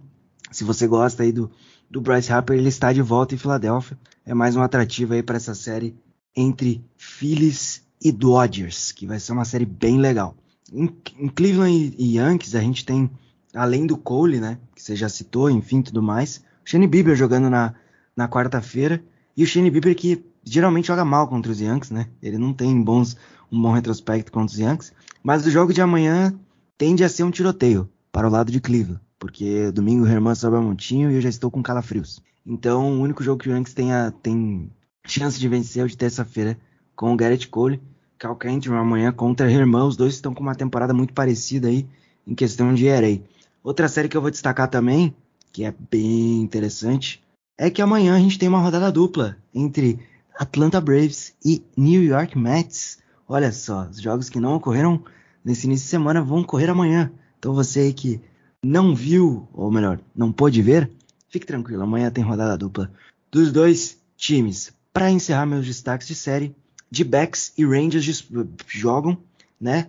[0.51, 1.51] se você gosta aí do,
[1.91, 3.99] do Bryce Harper, ele está de volta em Filadélfia.
[4.25, 5.95] É mais um atrativo aí para essa série
[6.35, 10.37] entre Phillies e Dodgers, que vai ser uma série bem legal.
[10.73, 13.11] Em, em Cleveland e, Yankees, a gente tem,
[13.55, 14.59] além do Cole, né?
[14.75, 16.39] Que você já citou, enfim, tudo mais.
[16.65, 17.75] O Shane Bieber jogando na,
[18.17, 19.03] na quarta-feira.
[19.37, 22.07] E o Shane Bieber que geralmente joga mal contra os Yankees, né?
[22.23, 23.17] Ele não tem bons,
[23.51, 24.93] um bom retrospecto contra os Yankees.
[25.23, 26.33] Mas o jogo de amanhã
[26.79, 29.01] tende a ser um tiroteio para o lado de Cleveland.
[29.19, 32.21] Porque domingo o Herman sobe a montinho e eu já estou com calafrios.
[32.47, 34.71] Então o único jogo que o Yankees tem, a, tem
[35.05, 36.57] chance de vencer é o de terça-feira
[36.95, 37.83] com o Garrett Cole.
[38.19, 39.83] Cal Kentman amanhã contra Herman.
[39.83, 41.87] Os dois estão com uma temporada muito parecida aí
[42.27, 43.21] em questão de ERA.
[43.63, 45.15] Outra série que eu vou destacar também,
[45.53, 47.23] que é bem interessante,
[47.59, 49.99] é que amanhã a gente tem uma rodada dupla entre
[50.39, 52.99] Atlanta Braves e New York Mets.
[53.29, 55.03] Olha só, os jogos que não ocorreram
[55.45, 57.11] nesse início de semana vão ocorrer amanhã.
[57.39, 58.21] Então você que
[58.63, 60.91] não viu, ou melhor, não pôde ver,
[61.29, 62.91] fique tranquilo, amanhã tem rodada dupla
[63.31, 64.73] dos dois times.
[64.93, 66.55] Para encerrar meus destaques de série,
[66.91, 68.27] de backs e Rangers
[68.67, 69.19] jogam,
[69.61, 69.89] né?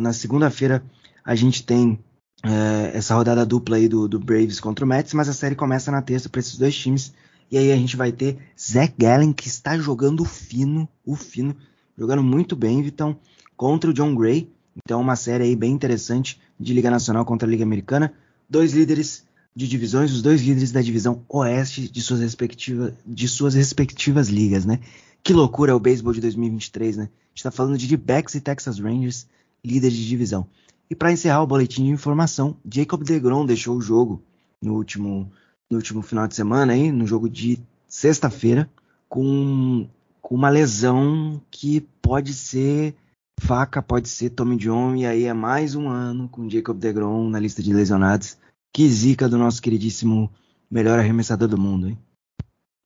[0.00, 0.82] Na segunda-feira
[1.24, 1.98] a gente tem
[2.42, 5.90] é, essa rodada dupla aí do, do, Braves contra o Mets, mas a série começa
[5.90, 7.12] na terça para esses dois times.
[7.50, 11.56] E aí a gente vai ter Zach Gallen, que está jogando fino, o fino,
[11.98, 13.16] jogando muito bem, Vitão,
[13.56, 14.48] contra o John Gray.
[14.76, 18.12] Então, uma série aí bem interessante de Liga Nacional contra a Liga Americana.
[18.48, 19.24] Dois líderes
[19.54, 24.64] de divisões, os dois líderes da divisão oeste de suas, respectiva, de suas respectivas ligas,
[24.64, 24.78] né?
[25.22, 27.04] Que loucura é o beisebol de 2023, né?
[27.04, 29.26] A gente tá falando de D-Backs e Texas Rangers,
[29.64, 30.46] líderes de divisão.
[30.88, 34.22] E para encerrar o boletim de informação, Jacob DeGrom deixou o jogo
[34.62, 35.30] no último,
[35.70, 38.68] no último final de semana, aí, no jogo de sexta-feira,
[39.08, 39.88] com,
[40.20, 42.94] com uma lesão que pode ser
[43.40, 47.38] faca, pode ser Tommy John, e aí é mais um ano com Jacob DeGrom na
[47.38, 48.36] lista de lesionados.
[48.72, 50.32] Que zica do nosso queridíssimo
[50.70, 51.98] melhor arremessador do mundo, hein?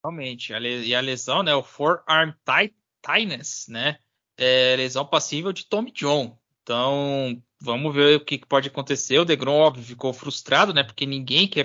[0.03, 2.31] Realmente, e a lesão, né, o forearm
[3.03, 3.97] tightness, né,
[4.37, 6.37] é lesão passível de Tommy John.
[6.61, 9.19] Então, vamos ver o que pode acontecer.
[9.19, 10.83] O Degrom, óbvio, ficou frustrado, né?
[10.83, 11.63] Porque ninguém quer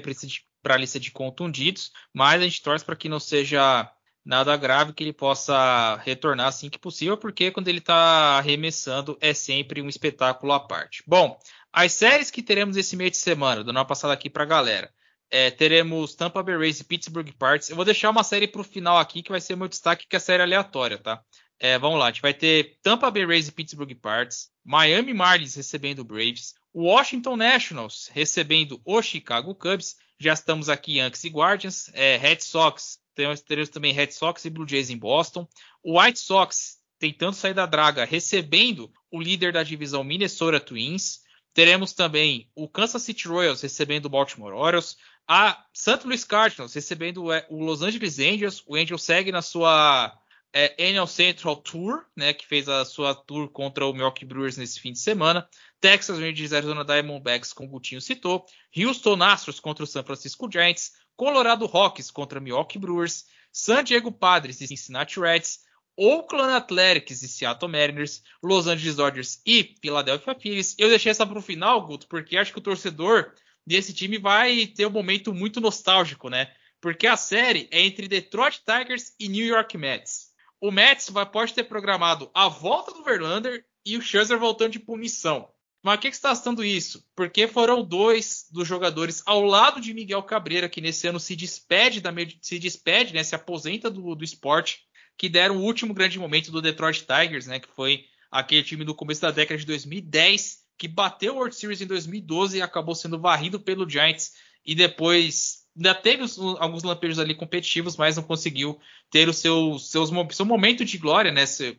[0.63, 3.91] para a lista de contundidos, mas a gente torce para que não seja
[4.25, 9.33] nada grave, que ele possa retornar assim que possível, porque quando ele está arremessando é
[9.33, 11.03] sempre um espetáculo à parte.
[11.07, 11.39] Bom,
[11.73, 14.93] as séries que teremos esse meio de semana, dando uma passada aqui para a galera.
[15.33, 17.71] É, teremos Tampa Bay Rays e Pittsburgh Pirates.
[17.71, 20.17] Eu vou deixar uma série para o final aqui, que vai ser meu destaque, que
[20.17, 21.23] é a série aleatória, tá?
[21.63, 25.55] É, vamos lá, a gente vai ter Tampa Bay Rays e Pittsburgh Pirates, Miami Marlins
[25.55, 31.91] recebendo o Braves, Washington Nationals recebendo o Chicago Cubs, já estamos aqui Yankees e Guardians,
[31.95, 35.49] é, Red Sox, teremos, teremos também Red Sox e Blue Jays em Boston,
[35.83, 41.23] o White Sox tentando sair da draga, recebendo o líder da divisão Minnesota Twins,
[41.55, 46.01] teremos também o Kansas City Royals recebendo o Baltimore Orioles, a St.
[46.05, 50.15] Louis Cardinals recebendo o Los Angeles Angels, o Angels segue na sua
[50.53, 50.75] é,
[51.07, 54.99] Central Tour, né, que fez a sua tour contra o Milwaukee Brewers nesse fim de
[54.99, 55.49] semana.
[55.81, 58.45] Texas Rangers Arizona Diamondbacks, como o Gutinho citou.
[58.77, 60.93] Houston Astros contra o San Francisco Giants.
[61.17, 63.27] Colorado Rockies contra Milwaukee Brewers.
[63.53, 65.61] San Diego Padres e Cincinnati Reds.
[65.97, 68.23] Oakland Athletics e Seattle Mariners.
[68.43, 70.75] Los Angeles Dodgers e Philadelphia Phillies.
[70.79, 73.35] Eu deixei essa para o final, Guto, porque acho que o torcedor
[73.67, 76.53] desse time vai ter um momento muito nostálgico, né?
[76.81, 81.55] Porque a série é entre Detroit Tigers e New York Mets o Mets vai, pode
[81.55, 85.49] ter programado a volta do Verlander e o Scherzer voltando de punição.
[85.83, 87.05] Mas o que, que está achando isso?
[87.17, 92.01] Porque foram dois dos jogadores ao lado de Miguel Cabreira, que nesse ano se despede,
[92.01, 94.81] da, se despede, né, se aposenta do, do esporte,
[95.17, 98.95] que deram o último grande momento do Detroit Tigers, né, que foi aquele time do
[98.95, 103.19] começo da década de 2010, que bateu o World Series em 2012 e acabou sendo
[103.19, 104.33] varrido pelo Giants
[104.65, 108.79] e depois ainda teve os, alguns lampejos ali competitivos, mas não conseguiu
[109.11, 111.47] ter o seu, seus, seu momento de glória, né?
[111.47, 111.77] Seu,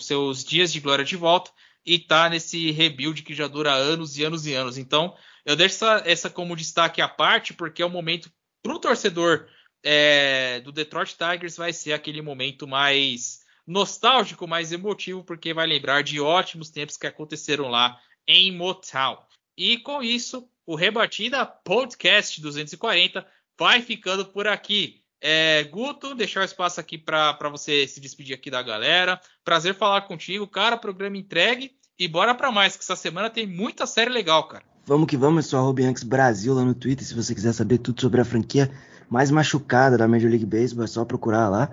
[0.00, 1.50] seus dias de glória de volta
[1.84, 4.76] e tá nesse rebuild que já dura anos e anos e anos.
[4.76, 8.30] Então, eu deixo essa, essa como destaque à parte, porque é o momento
[8.62, 9.48] para o torcedor
[9.82, 16.02] é, do Detroit Tigers vai ser aquele momento mais nostálgico, mais emotivo, porque vai lembrar
[16.02, 19.18] de ótimos tempos que aconteceram lá em Motown.
[19.56, 23.26] E com isso, o Rebatida Podcast 240
[23.58, 25.02] vai ficando por aqui.
[25.20, 29.20] É, Guto, deixar o espaço aqui para você se despedir aqui da galera.
[29.44, 30.76] Prazer falar contigo, cara.
[30.76, 34.64] Programa entregue e bora para mais, que essa semana tem muita série legal, cara.
[34.86, 37.04] Vamos que vamos, eu sou a Bianx Brasil lá no Twitter.
[37.04, 38.70] Se você quiser saber tudo sobre a franquia
[39.10, 41.70] mais machucada da Major League Baseball, é só procurar lá.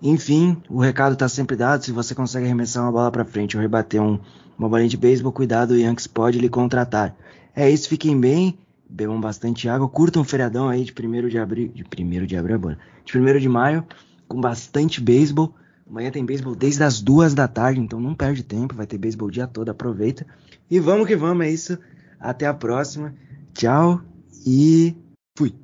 [0.00, 1.84] Enfim, o recado está sempre dado.
[1.84, 4.20] Se você consegue arremessar uma bola para frente ou rebater um,
[4.56, 7.16] uma bolinha de beisebol, cuidado, o Yankees pode lhe contratar.
[7.56, 8.56] É isso, fiquem bem,
[8.88, 12.54] bebam bastante água, curtam um feriadão aí de 1 de abril, de 1 de abril
[12.56, 13.86] é bom, de 1 de maio,
[14.26, 15.54] com bastante beisebol.
[15.86, 19.28] Amanhã tem beisebol desde as duas da tarde, então não perde tempo, vai ter beisebol
[19.28, 20.26] o dia todo, aproveita.
[20.70, 21.78] E vamos que vamos, é isso.
[22.20, 23.14] Até a próxima.
[23.54, 24.02] Tchau
[24.46, 24.94] e
[25.36, 25.54] fui.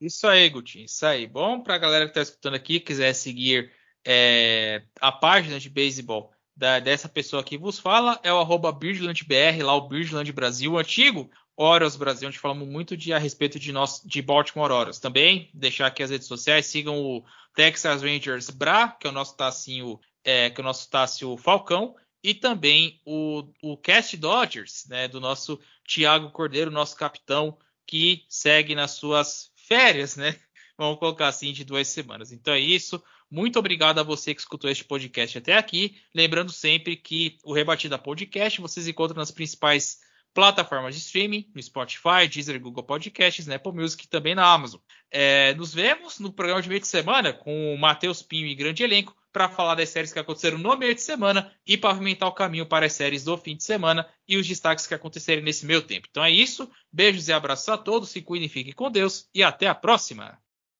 [0.00, 1.26] Isso aí, Gutinho, isso aí.
[1.26, 3.70] Bom, para a galera que está escutando aqui, quiser seguir
[4.04, 9.74] é, a página de beisebol dessa pessoa que vos fala, é o arroba BirdlandBR, lá
[9.74, 14.22] o Birdland Brasil, antigo Oros Brasil, onde falamos muito de, a respeito de, nós, de
[14.22, 14.98] Baltimore Oros.
[14.98, 17.24] Também deixar aqui as redes sociais, sigam o
[17.54, 21.94] Texas Rangers Bra, que é o nosso Tacinho, é, que é o nosso Tássio Falcão,
[22.22, 28.74] e também o, o Cast Dodgers, né, do nosso Thiago Cordeiro, nosso capitão, que segue
[28.74, 30.36] nas suas férias, né?
[30.78, 32.32] Vamos colocar assim, de duas semanas.
[32.32, 33.02] Então é isso.
[33.30, 35.96] Muito obrigado a você que escutou este podcast até aqui.
[36.14, 40.00] Lembrando sempre que o Rebatida Podcast vocês encontram nas principais
[40.32, 44.80] plataformas de streaming, no Spotify, Deezer, Google Podcasts, na Apple Music e também na Amazon.
[45.10, 48.82] É, nos vemos no programa de meio de semana com o Matheus Pinho e grande
[48.82, 52.66] elenco para falar das séries que aconteceram no meio de semana e pavimentar o caminho
[52.66, 56.08] para as séries do fim de semana e os destaques que acontecerem nesse meio tempo.
[56.10, 56.70] Então é isso.
[56.92, 60.38] Beijos e abraços a todos, se cuidem, fiquem com Deus e até a próxima!